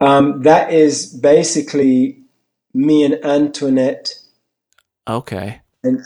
Um, 0.00 0.42
that 0.42 0.72
is 0.72 1.06
basically 1.06 2.22
me 2.72 3.04
and 3.04 3.24
Antoinette. 3.24 4.14
Okay. 5.08 5.60
And 5.82 6.04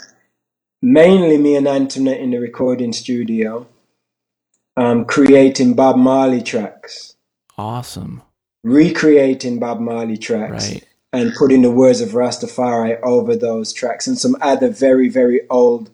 mainly 0.81 1.39
me 1.39 1.57
and 1.57 1.69
Antoinette 1.69 2.21
in 2.21 2.31
the 2.31 2.39
recording 2.39 2.93
studio 2.93 3.67
um, 4.77 5.05
creating 5.05 5.75
Bob 5.75 5.97
Marley 5.97 6.43
tracks. 6.43 7.17
Awesome. 7.59 8.23
Recreating 8.65 9.59
Bob 9.59 9.81
Marley 9.81 10.17
tracks. 10.17 10.73
Right. 10.73 10.87
and 11.15 11.35
putting 11.35 11.61
the 11.61 11.71
words 11.71 12.01
of 12.01 12.11
Rastafari 12.11 12.99
over 13.03 13.37
those 13.37 13.75
tracks 13.75 14.07
and 14.07 14.17
some 14.17 14.35
other 14.41 14.71
very, 14.71 15.11
very 15.11 15.43
old 15.51 15.91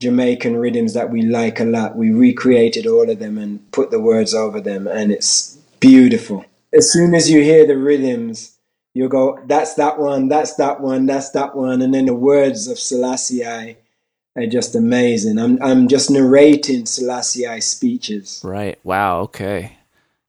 Jamaican 0.00 0.56
rhythms 0.56 0.94
that 0.94 1.10
we 1.10 1.22
like 1.22 1.58
a 1.58 1.64
lot. 1.64 1.96
We 1.96 2.10
recreated 2.10 2.86
all 2.86 3.10
of 3.10 3.18
them 3.18 3.38
and 3.38 3.68
put 3.72 3.90
the 3.90 3.98
words 3.98 4.34
over 4.34 4.60
them, 4.60 4.86
and 4.86 5.10
it's 5.10 5.56
beautiful. 5.80 6.44
As 6.76 6.92
soon 6.92 7.14
as 7.14 7.30
you 7.30 7.42
hear 7.42 7.66
the 7.66 7.78
rhythms, 7.78 8.58
you'll 8.92 9.08
go, 9.08 9.38
that's 9.46 9.74
that 9.74 9.98
one, 9.98 10.28
that's 10.28 10.54
that 10.56 10.80
one, 10.80 11.06
that's 11.06 11.30
that 11.30 11.56
one, 11.56 11.80
and 11.80 11.94
then 11.94 12.06
the 12.06 12.14
words 12.14 12.68
of 12.68 12.78
Selassie 12.78 13.44
are 13.44 14.46
just 14.46 14.76
amazing. 14.76 15.38
I'm 15.38 15.62
I'm 15.62 15.88
just 15.88 16.10
narrating 16.10 16.84
Selassie 16.84 17.60
speeches. 17.60 18.42
Right. 18.44 18.78
Wow. 18.84 19.20
Okay. 19.20 19.78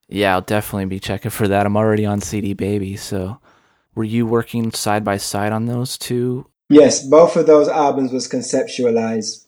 Yeah, 0.08 0.32
I'll 0.32 0.40
definitely 0.40 0.86
be 0.86 1.00
checking 1.00 1.30
for 1.30 1.48
that. 1.48 1.66
I'm 1.66 1.76
already 1.76 2.06
on 2.06 2.22
CD 2.22 2.54
Baby, 2.54 2.96
so 2.96 3.38
were 3.94 4.04
you 4.04 4.26
working 4.26 4.72
side 4.72 5.04
by 5.04 5.18
side 5.18 5.52
on 5.52 5.66
those 5.66 5.98
two? 5.98 6.46
Yes, 6.70 7.06
both 7.06 7.36
of 7.36 7.46
those 7.46 7.68
albums 7.68 8.12
was 8.12 8.28
conceptualized 8.28 9.44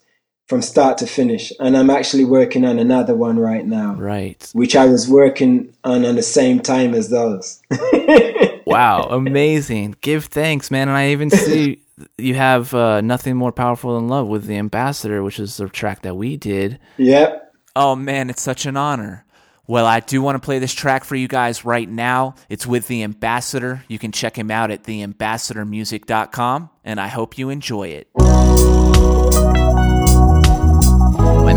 from 0.51 0.61
start 0.61 0.99
to 0.99 1.07
finish. 1.07 1.53
And 1.61 1.77
I'm 1.77 1.89
actually 1.91 2.25
working 2.25 2.65
on 2.65 2.81
another 2.81 3.15
one 3.15 3.39
right 3.39 3.65
now. 3.65 3.95
Right. 3.95 4.51
Which 4.53 4.75
I 4.75 4.87
was 4.87 5.09
working 5.09 5.73
on 5.85 6.05
on 6.05 6.17
the 6.17 6.23
same 6.23 6.59
time 6.59 6.93
as 6.93 7.09
those. 7.09 7.63
wow, 8.67 9.05
amazing. 9.11 9.95
Give 10.01 10.25
thanks, 10.25 10.71
man. 10.73 10.89
And 10.89 10.97
I 10.99 11.11
even 11.11 11.31
see 11.31 11.83
you 12.19 12.35
have 12.35 12.75
uh, 12.75 13.01
Nothing 13.01 13.37
More 13.37 13.53
Powerful 13.53 13.95
Than 13.95 14.09
Love 14.09 14.27
with 14.27 14.47
The 14.47 14.57
Ambassador, 14.57 15.23
which 15.23 15.39
is 15.39 15.57
the 15.57 15.69
track 15.69 16.03
that 16.03 16.17
we 16.17 16.37
did. 16.37 16.81
Yep. 16.97 17.55
Oh, 17.77 17.95
man, 17.95 18.29
it's 18.29 18.43
such 18.43 18.67
an 18.67 18.77
honor. 18.77 19.25
Well, 19.69 19.87
I 19.87 20.01
do 20.01 20.21
want 20.21 20.35
to 20.35 20.45
play 20.45 20.59
this 20.59 20.73
track 20.73 21.05
for 21.05 21.15
you 21.15 21.29
guys 21.29 21.65
right 21.65 21.89
now. 21.89 22.35
It's 22.49 22.67
with 22.67 22.89
The 22.89 23.05
Ambassador. 23.05 23.85
You 23.87 24.01
can 24.01 24.11
check 24.11 24.37
him 24.37 24.51
out 24.51 24.73
at 24.73 24.83
theambassadormusic.com, 24.83 26.71
and 26.85 27.01
I 27.01 27.07
hope 27.07 27.39
you 27.39 27.51
enjoy 27.51 27.89
it. 27.91 28.09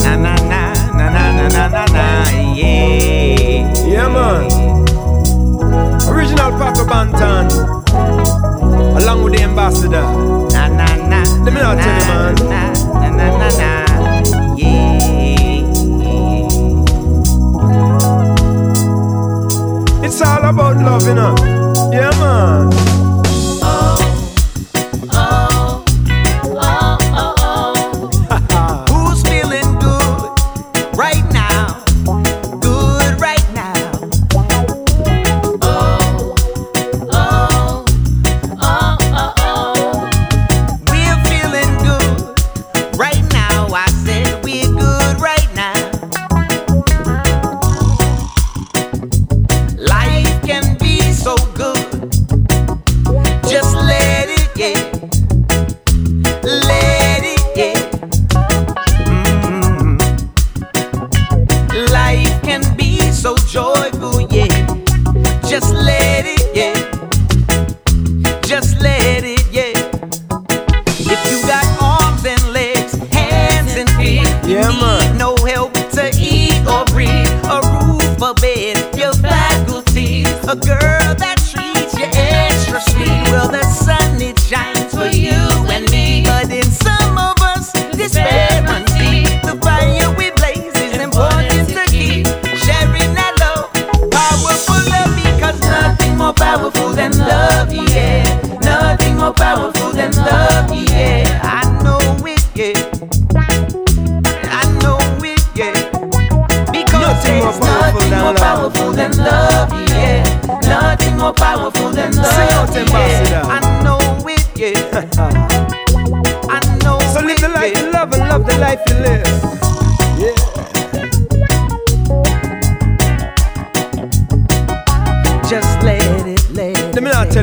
Na 0.03 0.15
na 0.15 0.35
na 0.35 0.73
na 0.97 1.05
na 1.09 1.31
na 1.31 1.47
na 1.47 1.67
na 1.67 1.83
na 1.95 2.05
yeah. 2.55 3.73
Yeah 3.87 4.07
man. 4.07 4.43
Original 6.09 6.51
Pato 6.59 6.83
Banton. 6.85 7.47
Along 8.99 9.23
with 9.23 9.33
the 9.33 9.43
ambassador. 9.43 10.03
Na 10.51 10.67
na 10.67 10.85
na. 11.07 11.19
Let 11.43 11.53
me 11.53 11.59
not 11.61 11.77
tell 11.79 11.95
you 11.99 12.07
man. 12.11 12.35
Na 12.45 13.09
na 13.09 13.27
na 13.39 13.47
na 13.59 13.71
yeah. 14.57 14.83
It's 20.05 20.21
all 20.21 20.43
about 20.45 20.77
you 21.07 21.13
know. 21.15 21.35
Yeah 21.91 22.11
man. 22.19 23.02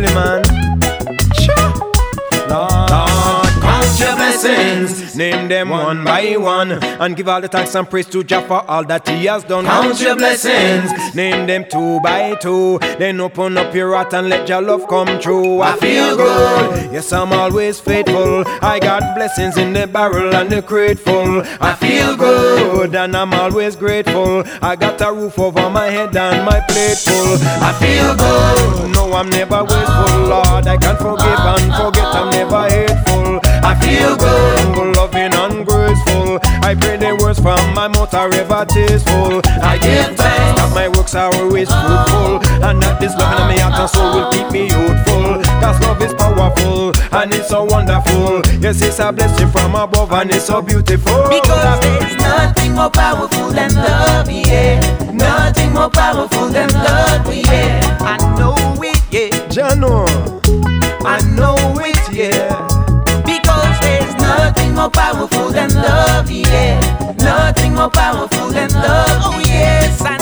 silly 0.00 0.14
man. 0.14 0.42
Sure. 1.34 2.48
Lord. 2.48 2.90
Lord 2.90 3.09
and 7.00 7.16
give 7.16 7.28
all 7.28 7.40
the 7.40 7.48
thanks 7.48 7.74
and 7.74 7.88
praise 7.88 8.06
to 8.06 8.22
Jah 8.22 8.42
for 8.42 8.62
all 8.70 8.84
that 8.84 9.08
He 9.08 9.24
has 9.24 9.42
done. 9.44 9.64
Count 9.64 10.00
your 10.00 10.16
blessings, 10.16 11.14
name 11.14 11.46
them 11.46 11.64
two 11.68 11.98
by 12.00 12.34
two. 12.36 12.78
Then 12.98 13.20
open 13.20 13.56
up 13.56 13.74
your 13.74 13.94
heart 13.94 14.12
and 14.14 14.28
let 14.28 14.48
your 14.48 14.62
love 14.62 14.86
come 14.86 15.18
true. 15.18 15.60
I, 15.62 15.76
feel 15.76 16.16
good. 16.16 16.92
Yes, 16.92 17.12
I'm 17.12 17.32
always 17.32 17.80
faithful. 17.80 18.44
I 18.62 18.78
got 18.78 19.16
blessings 19.16 19.56
in 19.56 19.72
the 19.72 19.86
barrel 19.86 20.34
and 20.34 20.50
the 20.50 20.62
crate 20.62 20.98
full. 20.98 21.42
I 21.60 21.74
feel 21.74 22.16
good 22.16 22.94
and 22.94 23.16
I'm 23.16 23.32
always 23.34 23.76
grateful. 23.76 24.44
I 24.62 24.76
got 24.76 25.00
a 25.00 25.12
roof 25.12 25.38
over 25.38 25.70
my 25.70 25.86
head 25.86 26.14
and 26.16 26.44
my 26.44 26.60
plate 26.68 26.98
full. 26.98 27.38
I 27.40 27.72
feel 27.80 28.14
good. 28.14 28.94
No, 28.94 29.12
I'm 29.14 29.30
never 29.30 29.64
wasteful, 29.64 30.20
Lord. 30.28 30.66
I 30.66 30.76
can't 30.76 30.98
forgive 30.98 31.26
and 31.26 31.74
forget. 31.74 32.14
I'm 32.14 32.30
never 32.30 32.68
hateful. 32.68 33.49
I 33.90 33.96
feel 33.96 34.16
good. 34.16 34.96
Loving 34.96 35.34
and 35.34 35.66
graceful. 35.66 36.38
I 36.62 36.74
pray 36.78 36.96
the 36.96 37.16
words 37.16 37.40
from 37.40 37.58
my 37.74 37.88
mouth 37.88 38.14
are 38.14 38.32
ever 38.32 38.64
tasteful. 38.64 39.40
I 39.62 39.78
give 39.78 40.16
thanks 40.16 40.60
that 40.60 40.70
my 40.74 40.88
works 40.88 41.14
are 41.14 41.34
always 41.34 41.68
fruitful, 41.68 42.38
oh. 42.38 42.60
and 42.62 42.82
that 42.82 43.00
this 43.00 43.14
love 43.16 43.40
in 43.40 43.46
my 43.48 43.58
heart 43.58 43.80
and 43.80 43.90
soul 43.90 44.14
will 44.14 44.30
keep 44.30 44.50
me 44.52 44.70
youthful. 44.70 45.42
Cause 45.58 45.80
love 45.82 46.02
is 46.02 46.14
powerful 46.14 46.92
and 47.12 47.34
it's 47.34 47.48
so 47.48 47.64
wonderful. 47.64 48.42
Yes, 48.60 48.82
it's 48.82 49.00
a 49.00 49.12
blessing 49.12 49.48
from 49.50 49.74
above 49.74 50.12
and 50.12 50.30
it's 50.30 50.46
so 50.46 50.62
beautiful. 50.62 51.26
Because 51.28 51.80
there's 51.80 52.16
nothing 52.16 52.74
more 52.74 52.90
powerful 52.90 53.50
than 53.50 53.74
love, 53.74 54.30
yeah. 54.30 54.78
Nothing 55.12 55.72
more 55.72 55.90
powerful 55.90 56.46
than 56.48 56.70
love, 56.70 57.26
yeah. 57.34 57.98
I 58.00 58.16
know 58.38 58.54
it, 58.82 59.00
yeah. 59.10 59.30
Jano, 59.50 60.06
I 61.04 61.18
know 61.34 61.56
it, 61.80 61.98
yeah 62.14 62.79
more 64.80 64.90
powerful 64.90 65.50
than 65.50 65.68
love, 65.74 66.30
yeah. 66.30 66.80
Nothing 67.18 67.74
more 67.74 67.90
powerful 67.90 68.48
than 68.48 68.70
love, 68.72 69.20
oh 69.28 69.42
yes, 69.44 70.00
I 70.00 70.19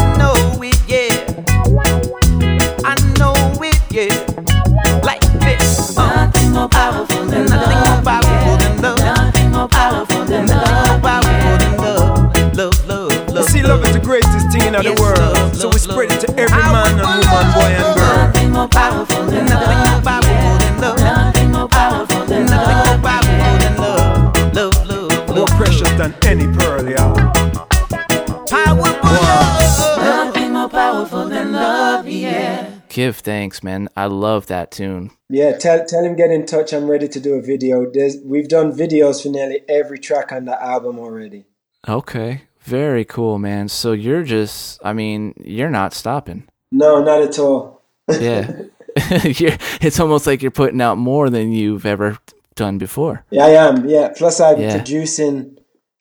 Give 32.98 33.14
thanks, 33.14 33.62
man. 33.62 33.88
I 33.96 34.06
love 34.06 34.46
that 34.48 34.72
tune. 34.72 35.12
Yeah, 35.28 35.56
tell 35.56 35.86
tell 35.86 36.02
him 36.02 36.16
get 36.16 36.32
in 36.32 36.46
touch. 36.46 36.72
I'm 36.72 36.90
ready 36.90 37.06
to 37.06 37.20
do 37.20 37.34
a 37.34 37.40
video. 37.40 37.88
There's 37.88 38.16
we've 38.24 38.48
done 38.48 38.72
videos 38.72 39.22
for 39.22 39.28
nearly 39.28 39.60
every 39.68 40.00
track 40.00 40.32
on 40.32 40.46
the 40.46 40.60
album 40.60 40.98
already. 40.98 41.44
Okay. 41.88 42.42
Very 42.62 43.04
cool, 43.04 43.38
man. 43.38 43.68
So 43.68 43.92
you're 43.92 44.24
just 44.24 44.80
I 44.84 44.94
mean, 44.94 45.34
you're 45.44 45.70
not 45.70 45.94
stopping. 45.94 46.48
No, 46.72 47.00
not 47.00 47.22
at 47.22 47.38
all. 47.38 47.82
Yeah. 48.20 48.62
you're, 49.22 49.56
it's 49.80 50.00
almost 50.00 50.26
like 50.26 50.42
you're 50.42 50.50
putting 50.50 50.80
out 50.80 50.98
more 50.98 51.30
than 51.30 51.52
you've 51.52 51.86
ever 51.86 52.18
done 52.56 52.78
before. 52.78 53.24
Yeah, 53.30 53.44
I 53.44 53.50
am. 53.50 53.88
Yeah. 53.88 54.08
Plus, 54.08 54.40
I'm 54.40 54.60
Yeah. 54.60 54.74
producing 54.76 55.56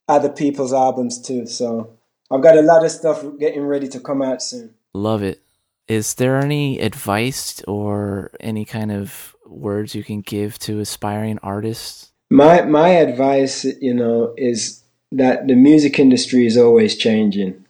other 0.07 0.29
people's 0.29 0.73
albums 0.73 1.21
too. 1.21 1.45
So 1.45 1.91
I've 2.31 2.41
got 2.41 2.57
a 2.57 2.63
lot 2.63 2.83
of 2.83 2.89
stuff 2.89 3.23
getting 3.39 3.67
ready 3.67 3.87
to 3.89 3.99
come 3.99 4.23
out 4.23 4.41
soon. 4.41 4.73
Love 4.95 5.21
it. 5.21 5.43
Is 5.88 6.15
there 6.15 6.38
any 6.38 6.79
advice 6.79 7.61
or 7.67 8.31
any 8.39 8.65
kind 8.65 8.91
of 8.91 9.35
words 9.45 9.95
you 9.95 10.03
can 10.03 10.21
give 10.21 10.59
to 10.59 10.79
aspiring 10.79 11.39
artists? 11.41 12.11
My 12.29 12.63
my 12.63 12.89
advice, 12.89 13.63
you 13.81 13.93
know, 13.93 14.33
is 14.38 14.83
that 15.11 15.47
the 15.47 15.55
music 15.55 15.97
industry 15.99 16.45
is 16.45 16.57
always 16.57 16.97
changing. 16.97 17.65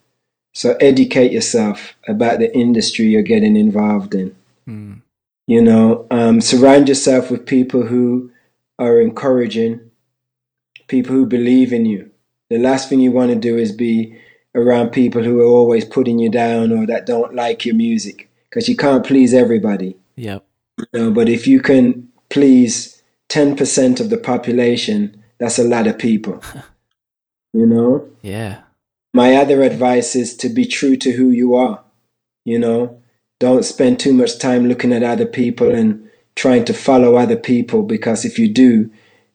So 0.53 0.75
educate 0.81 1.31
yourself 1.31 1.95
about 2.07 2.39
the 2.39 2.55
industry 2.57 3.05
you're 3.05 3.21
getting 3.21 3.55
involved 3.55 4.15
in. 4.15 4.35
Hmm. 4.65 4.93
You 5.45 5.61
know, 5.61 6.07
um, 6.09 6.41
surround 6.41 6.89
yourself 6.89 7.29
with 7.29 7.45
people 7.45 7.85
who 7.85 8.31
are 8.79 8.99
encouraging, 8.99 9.91
people 10.87 11.13
who 11.13 11.27
believe 11.27 11.71
in 11.71 11.85
you. 11.85 12.09
The 12.49 12.57
last 12.57 12.89
thing 12.89 12.99
you 12.99 13.11
want 13.11 13.29
to 13.29 13.35
do 13.35 13.57
is 13.57 13.71
be 13.71 14.17
around 14.55 14.89
people 14.89 15.23
who 15.23 15.41
are 15.41 15.45
always 15.45 15.85
putting 15.85 16.19
you 16.19 16.29
down 16.29 16.71
or 16.71 16.85
that 16.85 17.05
don't 17.05 17.35
like 17.35 17.65
your 17.65 17.75
music 17.75 18.29
because 18.49 18.67
you 18.67 18.75
can't 18.75 19.05
please 19.05 19.33
everybody. 19.33 19.95
Yep. 20.15 20.45
You 20.77 20.85
know, 20.93 21.11
but 21.11 21.29
if 21.29 21.47
you 21.47 21.61
can 21.61 22.09
please 22.29 23.01
10% 23.29 23.99
of 23.99 24.09
the 24.09 24.17
population, 24.17 25.23
that's 25.39 25.59
a 25.59 25.63
lot 25.63 25.87
of 25.87 25.97
people. 25.99 26.41
you 27.53 27.65
know? 27.65 28.09
Yeah. 28.21 28.61
My 29.13 29.35
other 29.35 29.63
advice 29.63 30.15
is 30.15 30.35
to 30.37 30.49
be 30.49 30.65
true 30.65 30.95
to 30.97 31.11
who 31.11 31.29
you 31.29 31.55
are. 31.55 31.83
You 32.45 32.59
know, 32.59 33.01
don't 33.39 33.65
spend 33.65 33.99
too 33.99 34.13
much 34.13 34.39
time 34.39 34.67
looking 34.67 34.93
at 34.93 35.03
other 35.03 35.25
people 35.25 35.73
and 35.73 36.09
trying 36.35 36.65
to 36.65 36.73
follow 36.73 37.15
other 37.15 37.35
people 37.35 37.83
because 37.83 38.23
if 38.23 38.39
you 38.39 38.47
do, 38.47 38.89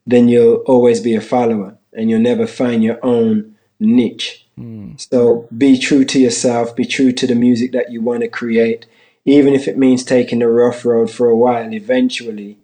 then 0.07 0.29
you'll 0.29 0.63
always 0.67 1.01
be 1.01 1.15
a 1.15 1.21
follower 1.21 1.77
and 1.93 2.09
you'll 2.09 2.21
never 2.21 2.47
find 2.47 2.83
your 2.83 2.99
own 3.05 3.57
niche. 3.79 4.42
Hmm. 4.63 4.93
So 4.97 5.49
be 5.57 5.77
true 5.77 6.05
to 6.05 6.21
yourself, 6.21 6.77
be 6.77 6.85
true 6.85 7.11
to 7.11 7.27
the 7.27 7.35
music 7.35 7.73
that 7.73 7.91
you 7.91 8.01
want 8.01 8.21
to 8.21 8.29
create, 8.29 8.87
even 9.25 9.55
if 9.55 9.67
it 9.67 9.77
means 9.77 10.05
taking 10.05 10.39
the 10.39 10.47
rough 10.47 10.85
road 10.85 11.11
for 11.11 11.29
a 11.29 11.37
while. 11.37 11.75
Eventually, 11.75 12.59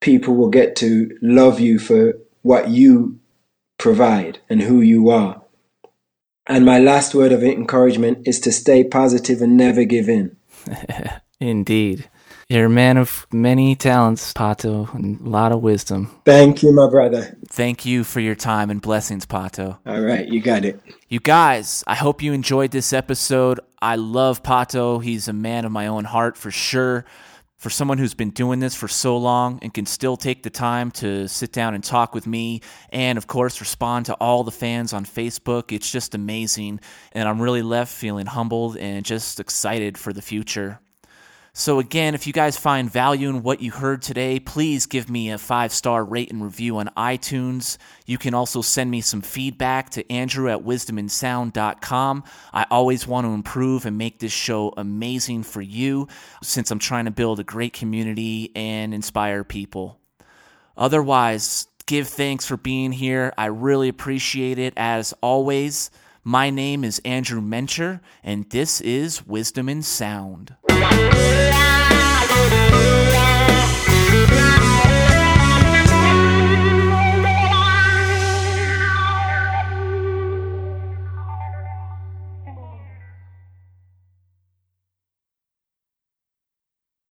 people 0.00 0.34
will 0.36 0.48
get 0.48 0.74
to 0.76 1.18
love 1.20 1.60
you 1.60 1.78
for 1.78 2.14
what 2.40 2.70
you 2.70 3.20
provide 3.76 4.38
and 4.48 4.62
who 4.62 4.80
you 4.80 5.10
are. 5.10 5.42
And 6.46 6.64
my 6.64 6.78
last 6.78 7.14
word 7.14 7.30
of 7.30 7.42
encouragement 7.42 8.26
is 8.26 8.40
to 8.40 8.50
stay 8.50 8.82
positive 8.82 9.42
and 9.42 9.54
never 9.54 9.84
give 9.84 10.08
in. 10.08 10.36
Indeed. 11.40 12.08
You're 12.48 12.66
a 12.66 12.70
man 12.70 12.98
of 12.98 13.26
many 13.32 13.74
talents, 13.74 14.34
Pato, 14.34 14.92
and 14.94 15.18
a 15.20 15.28
lot 15.30 15.50
of 15.50 15.62
wisdom. 15.62 16.10
Thank 16.26 16.62
you, 16.62 16.72
my 16.72 16.90
brother. 16.90 17.36
Thank 17.48 17.86
you 17.86 18.04
for 18.04 18.20
your 18.20 18.34
time 18.34 18.68
and 18.70 18.82
blessings, 18.82 19.24
Pato. 19.24 19.78
All 19.86 20.00
right, 20.00 20.28
you 20.28 20.40
got 20.42 20.64
it. 20.64 20.78
You 21.08 21.20
guys, 21.20 21.82
I 21.86 21.94
hope 21.94 22.22
you 22.22 22.34
enjoyed 22.34 22.70
this 22.70 22.92
episode. 22.92 23.60
I 23.80 23.96
love 23.96 24.42
Pato. 24.42 25.02
He's 25.02 25.26
a 25.26 25.32
man 25.32 25.64
of 25.64 25.72
my 25.72 25.86
own 25.86 26.04
heart 26.04 26.36
for 26.36 26.50
sure. 26.50 27.06
For 27.56 27.70
someone 27.70 27.96
who's 27.96 28.12
been 28.12 28.28
doing 28.28 28.60
this 28.60 28.74
for 28.74 28.88
so 28.88 29.16
long 29.16 29.58
and 29.62 29.72
can 29.72 29.86
still 29.86 30.18
take 30.18 30.42
the 30.42 30.50
time 30.50 30.90
to 30.92 31.26
sit 31.28 31.50
down 31.50 31.74
and 31.74 31.82
talk 31.82 32.14
with 32.14 32.26
me 32.26 32.60
and, 32.90 33.16
of 33.16 33.26
course, 33.26 33.58
respond 33.58 34.04
to 34.06 34.14
all 34.14 34.44
the 34.44 34.50
fans 34.50 34.92
on 34.92 35.06
Facebook, 35.06 35.72
it's 35.72 35.90
just 35.90 36.14
amazing. 36.14 36.80
And 37.12 37.26
I'm 37.26 37.40
really 37.40 37.62
left 37.62 37.90
feeling 37.90 38.26
humbled 38.26 38.76
and 38.76 39.02
just 39.02 39.40
excited 39.40 39.96
for 39.96 40.12
the 40.12 40.20
future. 40.20 40.78
So, 41.56 41.78
again, 41.78 42.16
if 42.16 42.26
you 42.26 42.32
guys 42.32 42.56
find 42.56 42.90
value 42.90 43.28
in 43.28 43.44
what 43.44 43.62
you 43.62 43.70
heard 43.70 44.02
today, 44.02 44.40
please 44.40 44.86
give 44.86 45.08
me 45.08 45.30
a 45.30 45.38
five 45.38 45.72
star 45.72 46.04
rate 46.04 46.32
and 46.32 46.42
review 46.42 46.78
on 46.78 46.90
iTunes. 46.96 47.78
You 48.06 48.18
can 48.18 48.34
also 48.34 48.60
send 48.60 48.90
me 48.90 49.00
some 49.00 49.22
feedback 49.22 49.90
to 49.90 50.10
Andrew 50.10 50.50
at 50.50 50.64
wisdomandsound.com. 50.64 52.24
I 52.52 52.66
always 52.72 53.06
want 53.06 53.28
to 53.28 53.30
improve 53.30 53.86
and 53.86 53.96
make 53.96 54.18
this 54.18 54.32
show 54.32 54.74
amazing 54.76 55.44
for 55.44 55.62
you 55.62 56.08
since 56.42 56.72
I'm 56.72 56.80
trying 56.80 57.04
to 57.04 57.12
build 57.12 57.38
a 57.38 57.44
great 57.44 57.72
community 57.72 58.50
and 58.56 58.92
inspire 58.92 59.44
people. 59.44 60.00
Otherwise, 60.76 61.68
give 61.86 62.08
thanks 62.08 62.44
for 62.46 62.56
being 62.56 62.90
here. 62.90 63.32
I 63.38 63.46
really 63.46 63.88
appreciate 63.88 64.58
it 64.58 64.74
as 64.76 65.14
always. 65.20 65.92
My 66.26 66.48
name 66.48 66.84
is 66.84 67.02
Andrew 67.04 67.42
Mencher, 67.42 68.00
and 68.22 68.48
this 68.48 68.80
is 68.80 69.26
Wisdom 69.26 69.68
and 69.68 69.84
Sound. 69.84 70.56